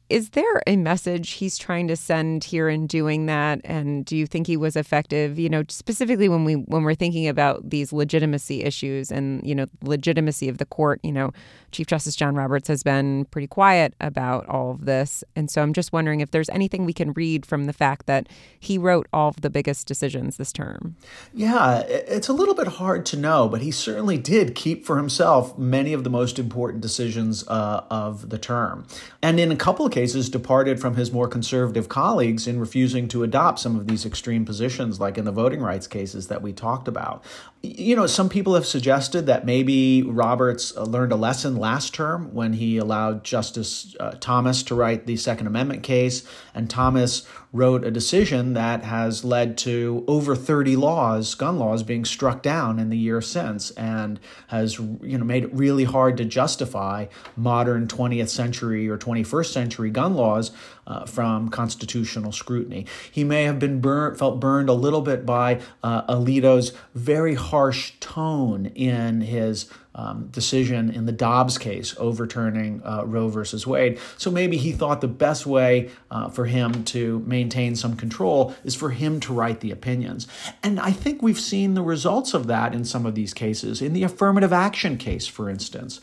Is 0.10 0.32
there 0.32 0.62
a 0.68 0.76
message 0.76 1.32
he's 1.32 1.58
trying 1.58 1.88
to 1.88 1.96
send 1.96 2.44
here 2.44 2.68
in 2.68 2.88
doing 2.88 3.26
that? 3.28 3.62
And 3.64 4.06
do 4.06 4.18
you 4.18 4.28
think 4.28 4.48
he 4.48 4.58
was 4.58 4.76
effective? 4.76 5.40
You 5.40 5.50
know, 5.50 5.64
specifically 5.70 6.28
when 6.28 6.44
we 6.44 6.54
when 6.56 6.84
we're 6.84 6.94
thinking 6.94 7.28
about 7.28 7.70
these 7.70 7.94
legitimacy 7.94 8.64
issues 8.64 9.12
and 9.12 9.46
you 9.48 9.56
know 9.56 9.66
legitimacy 9.82 10.50
of 10.50 10.58
the 10.58 10.66
court. 10.66 11.00
You 11.04 11.14
know, 11.14 11.32
Chief 11.72 11.88
Justice 11.88 12.16
John 12.16 12.36
Roberts 12.36 12.68
has 12.68 12.84
been 12.84 13.26
pretty 13.26 13.48
quiet 13.48 13.94
about 14.02 14.48
all 14.48 14.72
of 14.72 14.86
this, 14.86 15.24
and 15.36 15.50
so 15.50 15.62
I'm 15.62 15.74
just 15.74 15.94
wondering 15.94 16.20
if 16.20 16.32
there's 16.32 16.50
anything 16.50 16.86
we 16.86 16.94
can 16.94 17.14
read 17.14 17.46
from 17.46 17.66
the 17.66 17.74
fact 17.74 18.06
that 18.06 18.28
he 18.60 18.78
wrote 18.78 19.08
all 19.14 19.30
of 19.30 19.42
the 19.42 19.50
biggest 19.50 19.88
decisions 19.88 20.36
this 20.38 20.52
term. 20.52 20.96
Yeah, 21.34 21.80
it's 21.80 22.28
a 22.28 22.34
little 22.34 22.56
bit 22.56 22.68
hard 22.68 23.06
to 23.08 23.18
know, 23.18 23.48
but 23.48 23.62
he 23.62 23.72
certainly 23.72 24.18
did 24.18 24.54
keep 24.54 24.86
for 24.86 24.98
himself 24.98 25.58
many 25.58 25.94
of 25.94 26.04
the 26.04 26.10
most 26.10 26.38
important 26.38 26.82
decisions 26.82 27.48
uh, 27.48 27.86
of 27.90 28.30
the 28.30 28.38
term, 28.38 28.86
and 29.22 29.40
in 29.40 29.52
a 29.52 29.56
couple 29.56 29.86
of 29.86 29.93
cases 29.94 30.28
departed 30.28 30.82
from 30.82 30.96
his 30.96 31.12
more 31.12 31.28
conservative 31.28 31.88
colleagues 31.88 32.48
in 32.48 32.60
refusing 32.60 33.08
to 33.08 33.22
adopt 33.22 33.60
some 33.60 33.76
of 33.76 33.88
these 33.88 34.06
extreme 34.06 34.44
positions, 34.44 35.00
like 35.00 35.20
in 35.20 35.24
the 35.24 35.32
voting 35.32 35.62
rights 35.62 35.86
cases 35.86 36.28
that 36.28 36.42
we 36.42 36.52
talked 36.52 36.88
about. 36.88 37.24
You 37.62 37.96
know, 37.96 38.08
some 38.08 38.28
people 38.28 38.56
have 38.56 38.66
suggested 38.66 39.28
that 39.28 39.46
maybe 39.46 40.02
Roberts 40.02 40.76
uh, 40.76 40.84
learned 40.84 41.12
a 41.12 41.16
lesson 41.16 41.56
last 41.56 41.94
term 41.94 42.34
when 42.34 42.54
he 42.54 42.78
allowed 42.78 43.24
Justice 43.24 43.96
uh, 44.00 44.16
Thomas 44.20 44.64
to 44.64 44.76
write 44.76 45.06
the 45.06 45.16
Second 45.16 45.46
Amendment 45.46 45.84
case, 45.84 46.28
and 46.56 46.70
Thomas 46.70 47.26
wrote 47.54 47.86
a 47.86 47.92
decision 47.92 48.54
that 48.54 48.84
has 48.84 49.24
led 49.24 49.56
to 49.60 50.04
over 50.08 50.36
30 50.36 50.76
laws, 50.76 51.36
gun 51.36 51.60
laws, 51.60 51.84
being 51.84 52.04
struck 52.04 52.42
down 52.42 52.80
in 52.80 52.90
the 52.90 52.98
year 52.98 53.22
since, 53.22 53.70
and 53.72 54.20
has 54.48 54.80
you 54.80 55.18
know 55.18 55.24
made 55.24 55.44
it 55.44 55.54
really 55.54 55.84
hard 55.84 56.18
to 56.18 56.26
justify 56.26 57.06
modern 57.38 57.88
20th 57.88 58.30
century 58.30 58.90
or 58.90 58.98
21st 58.98 59.54
century 59.54 59.92
gun 59.92 60.16
laws 60.16 60.52
uh, 60.88 61.06
from 61.06 61.48
constitutional 61.50 62.32
scrutiny. 62.32 62.88
He 63.12 63.24
may 63.24 63.44
have 63.44 63.60
been 63.60 63.80
burnt, 63.80 64.18
felt 64.18 64.40
burned 64.40 64.68
a 64.68 64.74
little 64.74 65.02
bit 65.02 65.24
by 65.24 65.62
uh, 65.84 66.14
Alito's 66.14 66.74
very 66.96 67.36
harsh 67.36 67.94
tone 68.00 68.66
in 68.66 69.22
his 69.22 69.70
um, 69.96 70.28
decision 70.28 70.90
in 70.90 71.06
the 71.06 71.12
Dobbs 71.12 71.58
case 71.58 71.96
overturning 71.98 72.82
uh, 72.84 73.04
Roe 73.06 73.28
versus 73.28 73.68
Wade. 73.68 74.00
So 74.18 74.32
maybe 74.32 74.58
he 74.58 74.72
thought 74.72 75.02
the 75.02 75.08
best 75.08 75.46
way 75.46 75.90
uh, 76.10 76.30
for 76.30 76.46
him 76.46 76.84
to 76.86 77.20
maintain 77.20 77.76
some 77.76 77.96
control 77.96 78.56
is 78.64 78.76
for 78.76 78.90
him 78.90 79.20
to 79.22 79.34
write 79.34 79.60
the 79.60 79.72
opinions. 79.72 80.28
And 80.62 80.80
I 80.80 80.92
think 80.92 81.22
we've 81.22 81.40
seen 81.40 81.74
the 81.74 81.84
results 81.84 82.34
of 82.34 82.48
that 82.48 82.74
in 82.74 82.86
some 82.86 83.06
of 83.06 83.16
these 83.16 83.34
cases. 83.34 83.82
In 83.82 83.94
the 83.94 84.04
affirmative 84.04 84.54
action 84.54 84.98
case, 84.98 85.28
for 85.28 85.50
instance, 85.50 86.02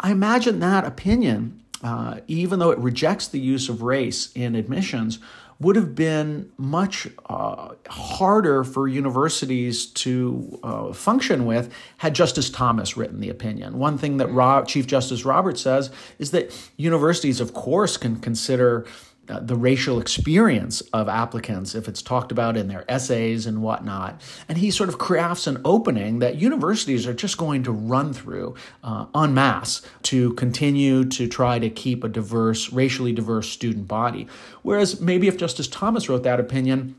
I 0.00 0.10
imagine 0.10 0.60
that 0.60 0.84
opinion 0.84 1.62
uh, 1.82 2.18
even 2.26 2.58
though 2.58 2.70
it 2.70 2.78
rejects 2.78 3.28
the 3.28 3.38
use 3.38 3.68
of 3.68 3.82
race 3.82 4.32
in 4.34 4.54
admissions, 4.56 5.18
would 5.60 5.74
have 5.74 5.94
been 5.94 6.50
much 6.56 7.08
uh, 7.26 7.74
harder 7.88 8.62
for 8.62 8.86
universities 8.86 9.86
to 9.86 10.58
uh, 10.62 10.92
function 10.92 11.46
with 11.46 11.72
had 11.96 12.14
Justice 12.14 12.48
Thomas 12.48 12.96
written 12.96 13.20
the 13.20 13.28
opinion. 13.28 13.78
One 13.78 13.98
thing 13.98 14.18
that 14.18 14.66
Chief 14.68 14.86
Justice 14.86 15.24
Roberts 15.24 15.60
says 15.60 15.90
is 16.18 16.30
that 16.30 16.56
universities, 16.76 17.40
of 17.40 17.54
course, 17.54 17.96
can 17.96 18.20
consider 18.20 18.86
uh, 19.28 19.40
the 19.40 19.56
racial 19.56 20.00
experience 20.00 20.80
of 20.92 21.08
applicants 21.08 21.74
if 21.74 21.88
it's 21.88 22.02
talked 22.02 22.32
about 22.32 22.56
in 22.56 22.68
their 22.68 22.84
essays 22.88 23.46
and 23.46 23.62
whatnot. 23.62 24.20
And 24.48 24.58
he 24.58 24.70
sort 24.70 24.88
of 24.88 24.98
crafts 24.98 25.46
an 25.46 25.60
opening 25.64 26.18
that 26.20 26.36
universities 26.36 27.06
are 27.06 27.14
just 27.14 27.36
going 27.36 27.62
to 27.64 27.72
run 27.72 28.12
through 28.12 28.54
uh, 28.82 29.06
en 29.14 29.34
masse 29.34 29.82
to 30.04 30.32
continue 30.34 31.04
to 31.04 31.28
try 31.28 31.58
to 31.58 31.70
keep 31.70 32.04
a 32.04 32.08
diverse, 32.08 32.72
racially 32.72 33.12
diverse 33.12 33.48
student 33.48 33.88
body. 33.88 34.26
Whereas 34.62 35.00
maybe 35.00 35.28
if 35.28 35.36
Justice 35.36 35.68
Thomas 35.68 36.08
wrote 36.08 36.22
that 36.22 36.40
opinion, 36.40 36.96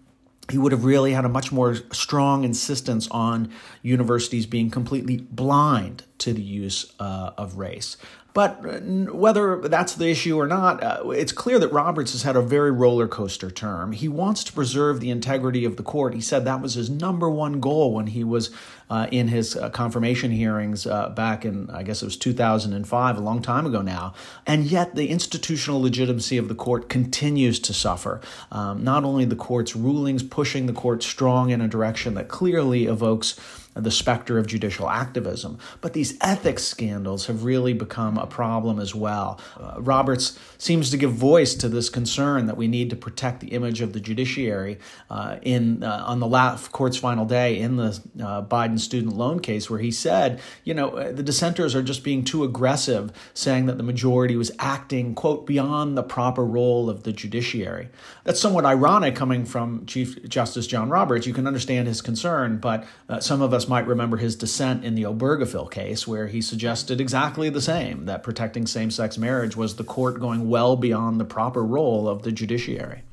he 0.50 0.58
would 0.58 0.72
have 0.72 0.84
really 0.84 1.14
had 1.14 1.26
a 1.26 1.30
much 1.30 1.52
more 1.52 1.76
strong 1.92 2.44
insistence 2.44 3.08
on 3.12 3.52
universities 3.82 4.46
being 4.46 4.70
completely 4.70 5.18
blind 5.18 6.04
to 6.20 6.34
the 6.34 6.42
use 6.42 6.94
uh, 7.00 7.32
of 7.38 7.58
race. 7.58 7.98
But 8.34 8.64
uh, 8.64 8.80
whether 9.14 9.58
that's 9.58 9.96
the 9.96 10.10
issue 10.10 10.38
or 10.38 10.48
not, 10.48 10.84
uh, 10.84 11.10
it's 11.10 11.32
clear 11.32 11.60
that 11.60 11.72
Roberts 11.72 12.12
has 12.12 12.24
had 12.24 12.36
a 12.36 12.42
very 12.42 12.72
roller 12.72 13.08
coaster 13.08 13.50
term. 13.50 13.92
He 13.92 14.08
wants 14.08 14.44
to 14.46 14.54
preserve 14.54 15.00
the 15.00 15.10
integrity 15.10 15.66
of 15.66 15.78
the 15.78 15.84
court. 15.84 16.14
He 16.14 16.22
said 16.22 16.46
that 16.46 16.62
was 16.62 16.76
his 16.76 16.90
number 16.90 17.30
one 17.30 17.60
goal 17.60 17.94
when 17.94 18.08
he 18.08 18.24
was 18.24 18.52
uh, 18.90 19.08
in 19.12 19.28
his 19.28 19.56
uh, 19.56 19.70
confirmation 19.70 20.32
hearings 20.32 20.88
uh, 20.88 21.10
back 21.10 21.46
in, 21.46 21.70
I 21.70 21.84
guess 21.84 22.02
it 22.02 22.06
was 22.06 22.18
2005, 22.18 23.18
a 23.18 23.20
long 23.20 23.42
time 23.42 23.66
ago 23.66 23.82
now. 23.82 24.14
And 24.48 24.66
yet 24.66 24.96
the 24.96 25.10
institutional 25.10 25.82
legitimacy 25.82 26.38
of 26.38 26.48
the 26.48 26.56
court 26.56 26.90
continues 26.90 27.60
to 27.60 27.74
suffer. 27.74 28.20
Um, 28.52 28.84
not 28.84 29.04
only 29.04 29.26
the 29.26 29.36
court's 29.36 29.76
rulings 29.76 30.24
pushing 30.24 30.66
the 30.66 30.74
court 30.74 31.04
strong 31.04 31.52
in 31.52 31.62
a 31.62 31.68
direction 31.68 32.16
that 32.16 32.30
clearly 32.30 32.86
evokes 32.86 33.40
the 33.82 33.92
specter 33.92 34.38
of 34.38 34.48
judicial 34.48 34.90
activism. 34.90 35.58
But 35.82 35.94
these 35.94 36.18
ethics 36.22 36.64
scandals 36.64 37.28
have 37.28 37.44
really 37.44 37.74
become 37.74 38.18
a 38.18 38.28
problem 38.28 38.80
as 38.80 38.94
well. 38.96 39.40
Uh, 39.60 39.76
Roberts 39.82 40.38
seems 40.58 40.90
to 40.92 40.98
give 40.98 41.12
voice 41.12 41.56
to 41.56 41.70
this 41.70 41.90
concern 41.90 42.46
that 42.48 42.58
we 42.58 42.68
need 42.68 42.90
to 42.90 42.96
protect 42.96 43.40
the 43.40 43.48
image 43.48 43.82
of 43.82 43.94
the 43.94 44.00
judiciary 44.00 44.78
uh, 45.10 45.38
in 45.42 45.84
uh, 45.84 46.04
on 46.06 46.20
the 46.20 46.30
court's 46.72 46.98
final 46.98 47.26
day 47.26 47.60
in 47.60 47.78
the 47.78 48.00
uh, 48.22 48.42
Biden 48.44 48.80
student 48.80 49.16
loan 49.16 49.40
case, 49.40 49.70
where 49.70 49.80
he 49.80 49.92
said, 49.92 50.42
you 50.64 50.74
know, 50.74 50.90
uh, 50.90 51.12
the 51.12 51.24
dissenters 51.24 51.76
are 51.76 51.84
just 51.84 52.04
being 52.04 52.24
too 52.24 52.44
aggressive, 52.44 53.12
saying 53.34 53.66
that 53.68 53.78
the 53.78 53.84
majority 53.84 54.36
was 54.36 54.52
acting 54.60 55.16
quote 55.16 55.46
beyond 55.46 55.98
the 55.98 56.04
proper 56.04 56.46
role 56.46 56.90
of 56.90 57.04
the 57.04 57.14
judiciary. 57.14 57.90
That's 58.24 58.40
somewhat 58.40 58.66
ironic 58.66 59.16
coming 59.16 59.46
from 59.46 59.86
Chief 59.86 60.28
Justice 60.28 60.68
John 60.68 60.90
Roberts. 60.90 61.26
You 61.26 61.34
can 61.34 61.48
understand 61.48 61.88
his 61.88 62.02
concern, 62.02 62.58
but 62.58 62.86
uh, 63.08 63.20
some 63.20 63.42
of 63.42 63.54
us 63.54 63.68
might 63.70 63.88
remember 63.88 64.18
his 64.18 64.36
dissent 64.36 64.84
in 64.84 64.96
the 64.96 65.04
Obergefell 65.04 65.72
case, 65.72 66.06
where 66.06 66.28
he 66.28 66.42
suggested 66.42 67.00
exactly 67.00 67.50
the 67.50 67.62
same 67.62 68.06
that 68.06 68.24
protecting 68.24 68.68
same 68.68 68.92
sex 68.92 69.18
marriage 69.18 69.56
was 69.56 69.76
the 69.76 69.84
court 69.84 70.20
going 70.20 70.50
well 70.50 70.76
beyond 70.76 71.20
the 71.20 71.26
proper 71.26 71.64
role 71.64 72.10
of 72.10 72.24
the 72.24 72.32
judiciary. 72.32 73.04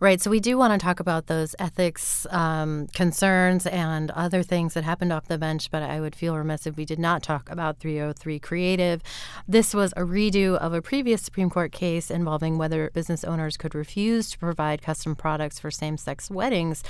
Right. 0.00 0.20
So 0.20 0.30
we 0.30 0.40
do 0.40 0.58
want 0.58 0.72
to 0.72 0.84
talk 0.84 0.98
about 0.98 1.28
those 1.28 1.54
ethics 1.58 2.26
um, 2.30 2.88
concerns 2.88 3.66
and 3.66 4.10
other 4.10 4.42
things 4.42 4.74
that 4.74 4.82
happened 4.82 5.12
off 5.12 5.28
the 5.28 5.38
bench, 5.38 5.70
but 5.70 5.82
I 5.82 6.00
would 6.00 6.16
feel 6.16 6.36
remiss 6.36 6.66
if 6.66 6.76
we 6.76 6.84
did 6.84 6.98
not 6.98 7.22
talk 7.22 7.48
about 7.48 7.78
303 7.78 8.38
Creative. 8.40 9.02
This 9.46 9.72
was 9.72 9.92
a 9.92 10.00
redo 10.00 10.56
of 10.56 10.72
a 10.72 10.82
previous 10.82 11.22
Supreme 11.22 11.48
Court 11.48 11.70
case 11.70 12.10
involving 12.10 12.58
whether 12.58 12.90
business 12.90 13.22
owners 13.22 13.56
could 13.56 13.74
refuse 13.74 14.30
to 14.30 14.38
provide 14.38 14.82
custom 14.82 15.14
products 15.14 15.58
for 15.60 15.70
same 15.70 15.96
sex 15.96 16.30
weddings. 16.30 16.82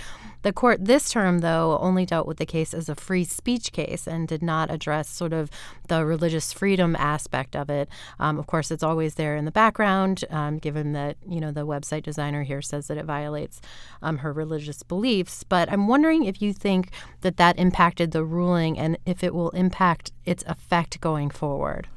The 0.43 0.53
court 0.53 0.85
this 0.85 1.11
term, 1.11 1.41
though, 1.41 1.79
only 1.81 2.07
dealt 2.07 2.27
with 2.27 2.39
the 2.39 2.47
case 2.47 2.73
as 2.73 2.89
a 2.89 2.95
free 2.95 3.25
speech 3.25 3.73
case 3.73 4.07
and 4.07 4.27
did 4.27 4.43
not 4.43 4.71
address 4.71 5.09
sort 5.09 5.33
of 5.33 5.51
the 5.89 6.05
religious 6.05 6.53
freedom 6.53 6.97
aspect 6.97 7.55
of 7.55 7.69
it. 7.69 7.89
Um, 8.19 8.39
of 8.39 8.47
course, 8.47 8.71
it's 8.71 8.83
always 8.83 9.15
there 9.15 9.37
in 9.37 9.45
the 9.45 9.51
background, 9.51 10.25
um, 10.31 10.59
given 10.59 10.93
that, 10.93 11.17
you 11.29 11.41
know, 11.41 11.51
the 11.51 11.67
website 11.67 12.03
designer 12.03 12.43
here 12.45 12.63
says 12.63 12.87
that 12.89 12.94
that 12.95 13.01
it 13.01 13.07
violates 13.07 13.61
um, 14.03 14.19
her 14.19 14.33
religious 14.33 14.83
beliefs. 14.83 15.43
But 15.43 15.71
I'm 15.71 15.89
wondering 15.89 16.25
if 16.25 16.41
you 16.41 16.53
think 16.53 16.91
that 17.23 17.37
that 17.37 17.59
impacted 17.59 18.13
the 18.13 18.25
ruling 18.25 18.79
and 18.79 18.99
if 19.05 19.25
it 19.25 19.35
will 19.35 19.51
impact 19.51 20.13
its 20.25 20.45
effect 20.47 21.01
going 21.01 21.31
forward. 21.31 21.89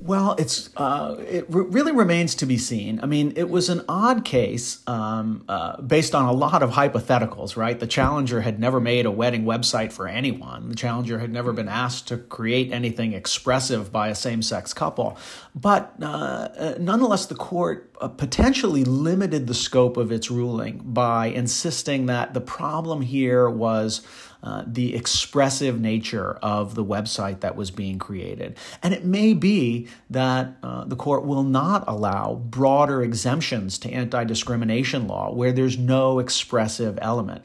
Well, 0.00 0.36
it's 0.38 0.70
uh, 0.76 1.16
it 1.28 1.46
really 1.48 1.90
remains 1.90 2.36
to 2.36 2.46
be 2.46 2.56
seen. 2.56 3.00
I 3.02 3.06
mean, 3.06 3.32
it 3.34 3.50
was 3.50 3.68
an 3.68 3.84
odd 3.88 4.24
case 4.24 4.80
um, 4.86 5.44
uh, 5.48 5.82
based 5.82 6.14
on 6.14 6.26
a 6.26 6.32
lot 6.32 6.62
of 6.62 6.70
hypotheticals, 6.70 7.56
right? 7.56 7.78
The 7.78 7.86
challenger 7.86 8.42
had 8.42 8.60
never 8.60 8.78
made 8.78 9.06
a 9.06 9.10
wedding 9.10 9.44
website 9.44 9.92
for 9.92 10.06
anyone. 10.06 10.68
The 10.68 10.76
challenger 10.76 11.18
had 11.18 11.32
never 11.32 11.52
been 11.52 11.68
asked 11.68 12.06
to 12.08 12.16
create 12.16 12.70
anything 12.70 13.12
expressive 13.12 13.90
by 13.90 14.08
a 14.08 14.14
same-sex 14.14 14.72
couple. 14.72 15.18
But 15.56 15.94
uh, 16.00 16.04
uh 16.06 16.74
nonetheless, 16.78 17.26
the 17.26 17.34
court 17.34 17.90
uh, 18.00 18.06
potentially 18.06 18.84
limited 18.84 19.48
the 19.48 19.54
scope 19.54 19.96
of 19.96 20.12
its 20.12 20.30
ruling 20.30 20.80
by 20.84 21.26
insisting 21.26 22.06
that 22.06 22.34
the 22.34 22.40
problem 22.40 23.02
here 23.02 23.50
was 23.50 24.02
uh, 24.42 24.62
the 24.66 24.94
expressive 24.94 25.80
nature 25.80 26.38
of 26.42 26.74
the 26.74 26.84
website 26.84 27.40
that 27.40 27.56
was 27.56 27.70
being 27.70 27.98
created. 27.98 28.56
And 28.82 28.94
it 28.94 29.04
may 29.04 29.34
be 29.34 29.88
that 30.10 30.56
uh, 30.62 30.84
the 30.84 30.96
court 30.96 31.24
will 31.24 31.42
not 31.42 31.84
allow 31.88 32.34
broader 32.34 33.02
exemptions 33.02 33.78
to 33.78 33.90
anti 33.90 34.24
discrimination 34.24 35.08
law 35.08 35.32
where 35.32 35.52
there's 35.52 35.76
no 35.76 36.18
expressive 36.18 36.98
element. 37.02 37.42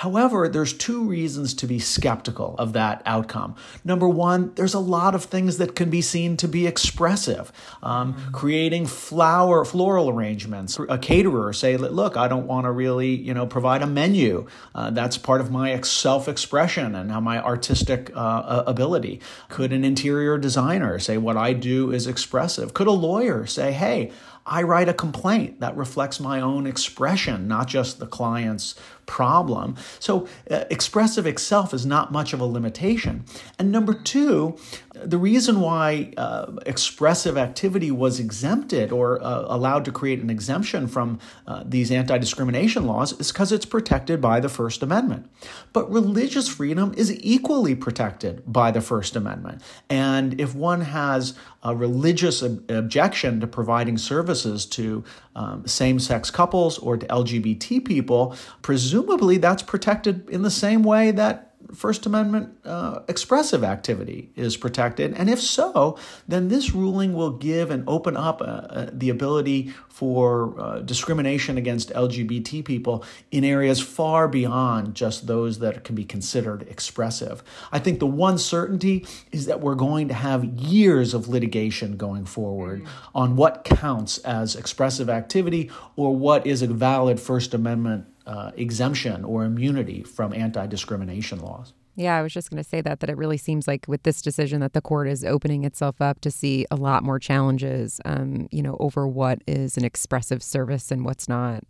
However, 0.00 0.48
there's 0.48 0.72
two 0.72 1.04
reasons 1.04 1.52
to 1.52 1.66
be 1.66 1.78
skeptical 1.78 2.54
of 2.58 2.72
that 2.72 3.02
outcome. 3.04 3.54
Number 3.84 4.08
one, 4.08 4.54
there's 4.54 4.72
a 4.72 4.78
lot 4.78 5.14
of 5.14 5.24
things 5.24 5.58
that 5.58 5.76
can 5.76 5.90
be 5.90 6.00
seen 6.00 6.38
to 6.38 6.48
be 6.48 6.66
expressive. 6.66 7.52
Um, 7.82 8.16
creating 8.32 8.86
flower 8.86 9.62
floral 9.62 10.08
arrangements. 10.08 10.78
A 10.88 10.96
caterer 10.96 11.52
say, 11.52 11.76
"Look, 11.76 12.16
I 12.16 12.28
don't 12.28 12.46
want 12.46 12.64
to 12.64 12.70
really, 12.70 13.14
you 13.14 13.34
know, 13.34 13.46
provide 13.46 13.82
a 13.82 13.86
menu. 13.86 14.46
Uh, 14.74 14.88
that's 14.88 15.18
part 15.18 15.42
of 15.42 15.50
my 15.50 15.78
self-expression 15.82 16.94
and 16.94 17.10
my 17.22 17.38
artistic 17.38 18.10
uh, 18.14 18.64
ability." 18.66 19.20
Could 19.50 19.70
an 19.70 19.84
interior 19.84 20.38
designer 20.38 20.98
say, 20.98 21.18
"What 21.18 21.36
I 21.36 21.52
do 21.52 21.92
is 21.92 22.06
expressive"? 22.06 22.72
Could 22.72 22.86
a 22.86 22.92
lawyer 22.92 23.44
say, 23.44 23.72
"Hey"? 23.72 24.12
I 24.46 24.62
write 24.62 24.88
a 24.88 24.94
complaint 24.94 25.60
that 25.60 25.76
reflects 25.76 26.18
my 26.18 26.40
own 26.40 26.66
expression, 26.66 27.46
not 27.46 27.68
just 27.68 27.98
the 27.98 28.06
client's 28.06 28.74
problem. 29.10 29.74
So, 29.98 30.28
uh, 30.48 30.64
expressive 30.70 31.26
itself 31.26 31.74
is 31.74 31.84
not 31.84 32.12
much 32.12 32.32
of 32.32 32.40
a 32.40 32.44
limitation. 32.44 33.24
And 33.58 33.72
number 33.72 33.92
two, 33.92 34.56
the 34.94 35.18
reason 35.18 35.60
why 35.60 36.12
uh, 36.16 36.52
expressive 36.64 37.36
activity 37.36 37.90
was 37.90 38.20
exempted 38.20 38.92
or 38.92 39.20
uh, 39.20 39.46
allowed 39.48 39.84
to 39.86 39.92
create 39.92 40.20
an 40.20 40.30
exemption 40.30 40.86
from 40.86 41.18
uh, 41.48 41.64
these 41.66 41.90
anti 41.90 42.18
discrimination 42.18 42.86
laws 42.86 43.18
is 43.18 43.32
because 43.32 43.50
it's 43.50 43.66
protected 43.66 44.20
by 44.20 44.38
the 44.38 44.48
First 44.48 44.80
Amendment. 44.80 45.28
But 45.72 45.90
religious 45.90 46.48
freedom 46.48 46.94
is 46.96 47.12
equally 47.20 47.74
protected 47.74 48.44
by 48.46 48.70
the 48.70 48.80
First 48.80 49.16
Amendment. 49.16 49.60
And 49.88 50.40
if 50.40 50.54
one 50.54 50.82
has 50.82 51.34
a 51.64 51.74
religious 51.74 52.42
ob- 52.44 52.70
objection 52.70 53.40
to 53.40 53.46
providing 53.48 53.98
services 53.98 54.66
to 54.66 55.02
um, 55.36 55.66
same 55.66 55.98
sex 55.98 56.30
couples 56.30 56.78
or 56.78 56.96
to 56.96 57.06
LGBT 57.06 57.84
people, 57.84 58.34
presumably 58.62 59.36
that's 59.36 59.62
protected 59.62 60.28
in 60.30 60.42
the 60.42 60.50
same 60.50 60.82
way 60.82 61.10
that 61.12 61.49
First 61.74 62.06
Amendment 62.06 62.56
uh, 62.64 63.00
expressive 63.08 63.62
activity 63.62 64.32
is 64.34 64.56
protected? 64.56 65.14
And 65.14 65.30
if 65.30 65.40
so, 65.40 65.98
then 66.26 66.48
this 66.48 66.74
ruling 66.74 67.12
will 67.12 67.30
give 67.30 67.70
and 67.70 67.84
open 67.86 68.16
up 68.16 68.40
uh, 68.40 68.44
uh, 68.44 68.90
the 68.92 69.10
ability 69.10 69.72
for 69.88 70.58
uh, 70.58 70.78
discrimination 70.80 71.58
against 71.58 71.90
LGBT 71.90 72.64
people 72.64 73.04
in 73.30 73.44
areas 73.44 73.80
far 73.80 74.26
beyond 74.26 74.94
just 74.94 75.26
those 75.26 75.58
that 75.58 75.84
can 75.84 75.94
be 75.94 76.04
considered 76.04 76.62
expressive. 76.62 77.42
I 77.70 77.78
think 77.78 77.98
the 77.98 78.06
one 78.06 78.38
certainty 78.38 79.06
is 79.30 79.46
that 79.46 79.60
we're 79.60 79.74
going 79.74 80.08
to 80.08 80.14
have 80.14 80.44
years 80.44 81.14
of 81.14 81.28
litigation 81.28 81.96
going 81.96 82.24
forward 82.24 82.86
on 83.14 83.36
what 83.36 83.64
counts 83.64 84.18
as 84.18 84.56
expressive 84.56 85.08
activity 85.10 85.70
or 85.96 86.16
what 86.16 86.46
is 86.46 86.62
a 86.62 86.66
valid 86.66 87.20
First 87.20 87.54
Amendment 87.54 88.06
uh, 88.30 88.52
exemption 88.56 89.24
or 89.24 89.44
immunity 89.44 90.04
from 90.04 90.32
anti 90.32 90.64
discrimination 90.66 91.40
laws. 91.40 91.72
Yeah, 91.96 92.16
I 92.16 92.22
was 92.22 92.32
just 92.32 92.48
going 92.48 92.62
to 92.62 92.68
say 92.68 92.80
that 92.80 93.00
that 93.00 93.10
it 93.10 93.16
really 93.16 93.36
seems 93.36 93.66
like 93.66 93.84
with 93.88 94.04
this 94.04 94.22
decision 94.22 94.60
that 94.60 94.72
the 94.72 94.80
court 94.80 95.08
is 95.08 95.24
opening 95.24 95.64
itself 95.64 96.00
up 96.00 96.20
to 96.20 96.30
see 96.30 96.64
a 96.70 96.76
lot 96.76 97.02
more 97.02 97.18
challenges, 97.18 98.00
um, 98.04 98.48
you 98.52 98.62
know, 98.62 98.76
over 98.78 99.06
what 99.08 99.42
is 99.48 99.76
an 99.76 99.84
expressive 99.84 100.42
service 100.42 100.92
and 100.92 101.04
what's 101.04 101.28
not. 101.28 101.64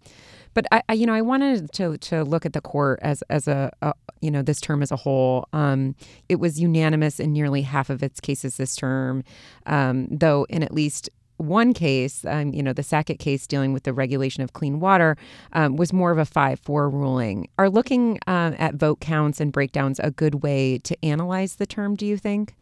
But 0.53 0.67
I, 0.71 0.83
I 0.91 0.93
you 0.93 1.07
know, 1.07 1.15
I 1.15 1.23
wanted 1.23 1.73
to 1.73 1.97
to 1.97 2.23
look 2.25 2.45
at 2.45 2.53
the 2.53 2.61
court 2.61 2.99
as 3.01 3.23
as 3.31 3.49
a, 3.49 3.73
a 3.81 3.95
you 4.21 4.31
know 4.31 4.43
this 4.43 4.61
term 4.61 4.83
as 4.83 4.93
a 4.93 4.97
whole. 4.97 5.49
Um, 5.55 5.97
it 6.29 6.39
was 6.39 6.61
unanimous 6.61 7.19
in 7.19 7.33
nearly 7.33 7.63
half 7.63 7.89
of 7.89 8.03
its 8.03 8.21
cases 8.21 8.59
this 8.59 8.77
term, 8.77 9.25
um, 9.65 10.09
though 10.11 10.47
in 10.51 10.63
at 10.63 10.75
least 10.75 11.09
one 11.41 11.73
case, 11.73 12.25
um, 12.27 12.53
you 12.53 12.63
know, 12.63 12.73
the 12.73 12.83
Sackett 12.83 13.19
case 13.19 13.47
dealing 13.47 13.73
with 13.73 13.85
the 13.85 13.93
regulation 13.93 14.43
of 14.43 14.53
clean 14.53 14.81
water, 14.81 15.17
um, 15.53 15.77
was 15.77 15.93
more 15.93 16.11
of 16.11 16.19
a 16.19 16.25
5 16.25 16.61
4 16.61 16.91
ruling. 16.91 17.49
Are 17.59 17.71
looking 17.71 18.19
um, 18.27 18.55
at 18.59 18.75
vote 18.75 19.01
counts 19.01 19.41
and 19.41 19.53
breakdowns 19.53 19.99
a 20.01 20.11
good 20.11 20.43
way 20.43 20.79
to 20.79 21.05
analyze 21.05 21.57
the 21.57 21.67
term, 21.67 21.95
do 21.95 22.07
you 22.07 22.17
think? 22.17 22.55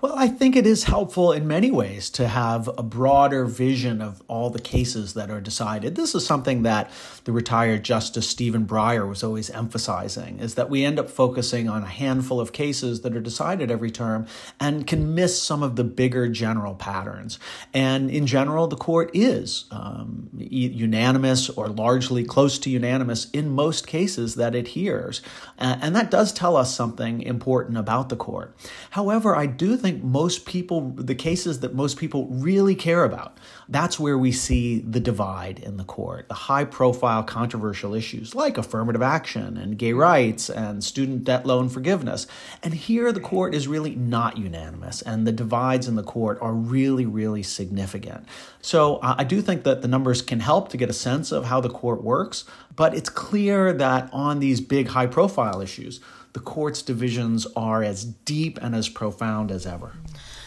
Well, 0.00 0.14
I 0.16 0.28
think 0.28 0.56
it 0.56 0.66
is 0.66 0.84
helpful 0.84 1.32
in 1.32 1.46
many 1.46 1.70
ways 1.70 2.10
to 2.10 2.28
have 2.28 2.68
a 2.76 2.82
broader 2.82 3.44
vision 3.44 4.02
of 4.02 4.22
all 4.28 4.50
the 4.50 4.60
cases 4.60 5.14
that 5.14 5.30
are 5.30 5.40
decided. 5.40 5.94
This 5.94 6.14
is 6.14 6.26
something 6.26 6.62
that 6.64 6.90
the 7.24 7.32
retired 7.32 7.84
Justice 7.84 8.28
Stephen 8.28 8.66
Breyer 8.66 9.08
was 9.08 9.22
always 9.22 9.50
emphasizing 9.50 10.40
is 10.40 10.56
that 10.56 10.68
we 10.68 10.84
end 10.84 10.98
up 10.98 11.08
focusing 11.08 11.68
on 11.68 11.82
a 11.82 11.86
handful 11.86 12.40
of 12.40 12.52
cases 12.52 13.00
that 13.00 13.16
are 13.16 13.20
decided 13.20 13.70
every 13.70 13.90
term 13.90 14.26
and 14.60 14.86
can 14.86 15.14
miss 15.14 15.40
some 15.42 15.62
of 15.62 15.76
the 15.76 15.84
bigger 15.84 16.28
general 16.28 16.74
patterns. 16.74 17.38
And 17.72 18.10
in 18.10 18.26
general, 18.26 18.66
the 18.66 18.76
court 18.76 19.10
is 19.14 19.64
um, 19.70 20.28
unanimous 20.36 21.48
or 21.48 21.68
largely 21.68 22.24
close 22.24 22.58
to 22.58 22.70
unanimous 22.70 23.30
in 23.30 23.50
most 23.50 23.86
cases 23.86 24.34
that 24.34 24.54
it 24.54 24.68
hears. 24.68 25.22
And 25.56 25.96
that 25.96 26.10
does 26.10 26.32
tell 26.32 26.56
us 26.56 26.74
something 26.74 27.22
important 27.22 27.78
about 27.78 28.08
the 28.08 28.16
court. 28.16 28.54
However, 28.90 29.34
I 29.34 29.46
do 29.46 29.63
think 29.76 30.02
most 30.02 30.46
people, 30.46 30.90
the 30.90 31.14
cases 31.14 31.60
that 31.60 31.74
most 31.74 31.96
people 31.96 32.26
really 32.28 32.74
care 32.74 33.04
about, 33.04 33.38
that's 33.68 33.98
where 33.98 34.18
we 34.18 34.32
see 34.32 34.80
the 34.80 35.00
divide 35.00 35.58
in 35.58 35.76
the 35.76 35.84
court. 35.84 36.28
The 36.28 36.34
high 36.34 36.64
profile 36.64 37.22
controversial 37.22 37.94
issues 37.94 38.34
like 38.34 38.58
affirmative 38.58 39.02
action 39.02 39.56
and 39.56 39.78
gay 39.78 39.92
rights 39.92 40.50
and 40.50 40.84
student 40.84 41.24
debt 41.24 41.46
loan 41.46 41.68
forgiveness. 41.68 42.26
And 42.62 42.74
here 42.74 43.12
the 43.12 43.20
court 43.20 43.54
is 43.54 43.66
really 43.66 43.94
not 43.94 44.36
unanimous, 44.36 45.02
and 45.02 45.26
the 45.26 45.32
divides 45.32 45.88
in 45.88 45.94
the 45.94 46.02
court 46.02 46.38
are 46.40 46.52
really, 46.52 47.06
really 47.06 47.42
significant. 47.42 48.26
So 48.60 48.98
I 49.02 49.24
do 49.24 49.40
think 49.40 49.64
that 49.64 49.82
the 49.82 49.88
numbers 49.88 50.22
can 50.22 50.40
help 50.40 50.68
to 50.70 50.76
get 50.76 50.90
a 50.90 50.94
sense 50.94 51.32
of 51.32 51.46
how 51.46 51.60
the 51.60 51.70
court 51.70 52.02
works, 52.02 52.44
but 52.76 52.94
it's 52.94 53.08
clear 53.08 53.72
that 53.72 54.08
on 54.12 54.40
these 54.40 54.60
big 54.60 54.88
high 54.88 55.06
profile 55.06 55.60
issues, 55.60 56.00
the 56.34 56.40
court's 56.40 56.82
divisions 56.82 57.46
are 57.56 57.82
as 57.82 58.04
deep 58.04 58.58
and 58.60 58.74
as 58.74 58.88
profound 58.88 59.50
as 59.50 59.66
ever. 59.66 59.92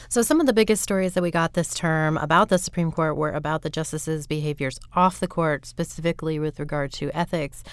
So, 0.09 0.21
some 0.21 0.39
of 0.39 0.45
the 0.45 0.53
biggest 0.53 0.83
stories 0.83 1.15
that 1.15 1.23
we 1.23 1.31
got 1.31 1.53
this 1.53 1.73
term 1.73 2.17
about 2.17 2.49
the 2.49 2.57
Supreme 2.57 2.91
Court 2.91 3.17
were 3.17 3.31
about 3.31 3.61
the 3.61 3.69
justices' 3.69 4.27
behaviors 4.27 4.79
off 4.95 5.19
the 5.19 5.27
court, 5.27 5.65
specifically 5.65 6.39
with 6.39 6.59
regard 6.59 6.93
to 6.93 7.11
ethics. 7.17 7.63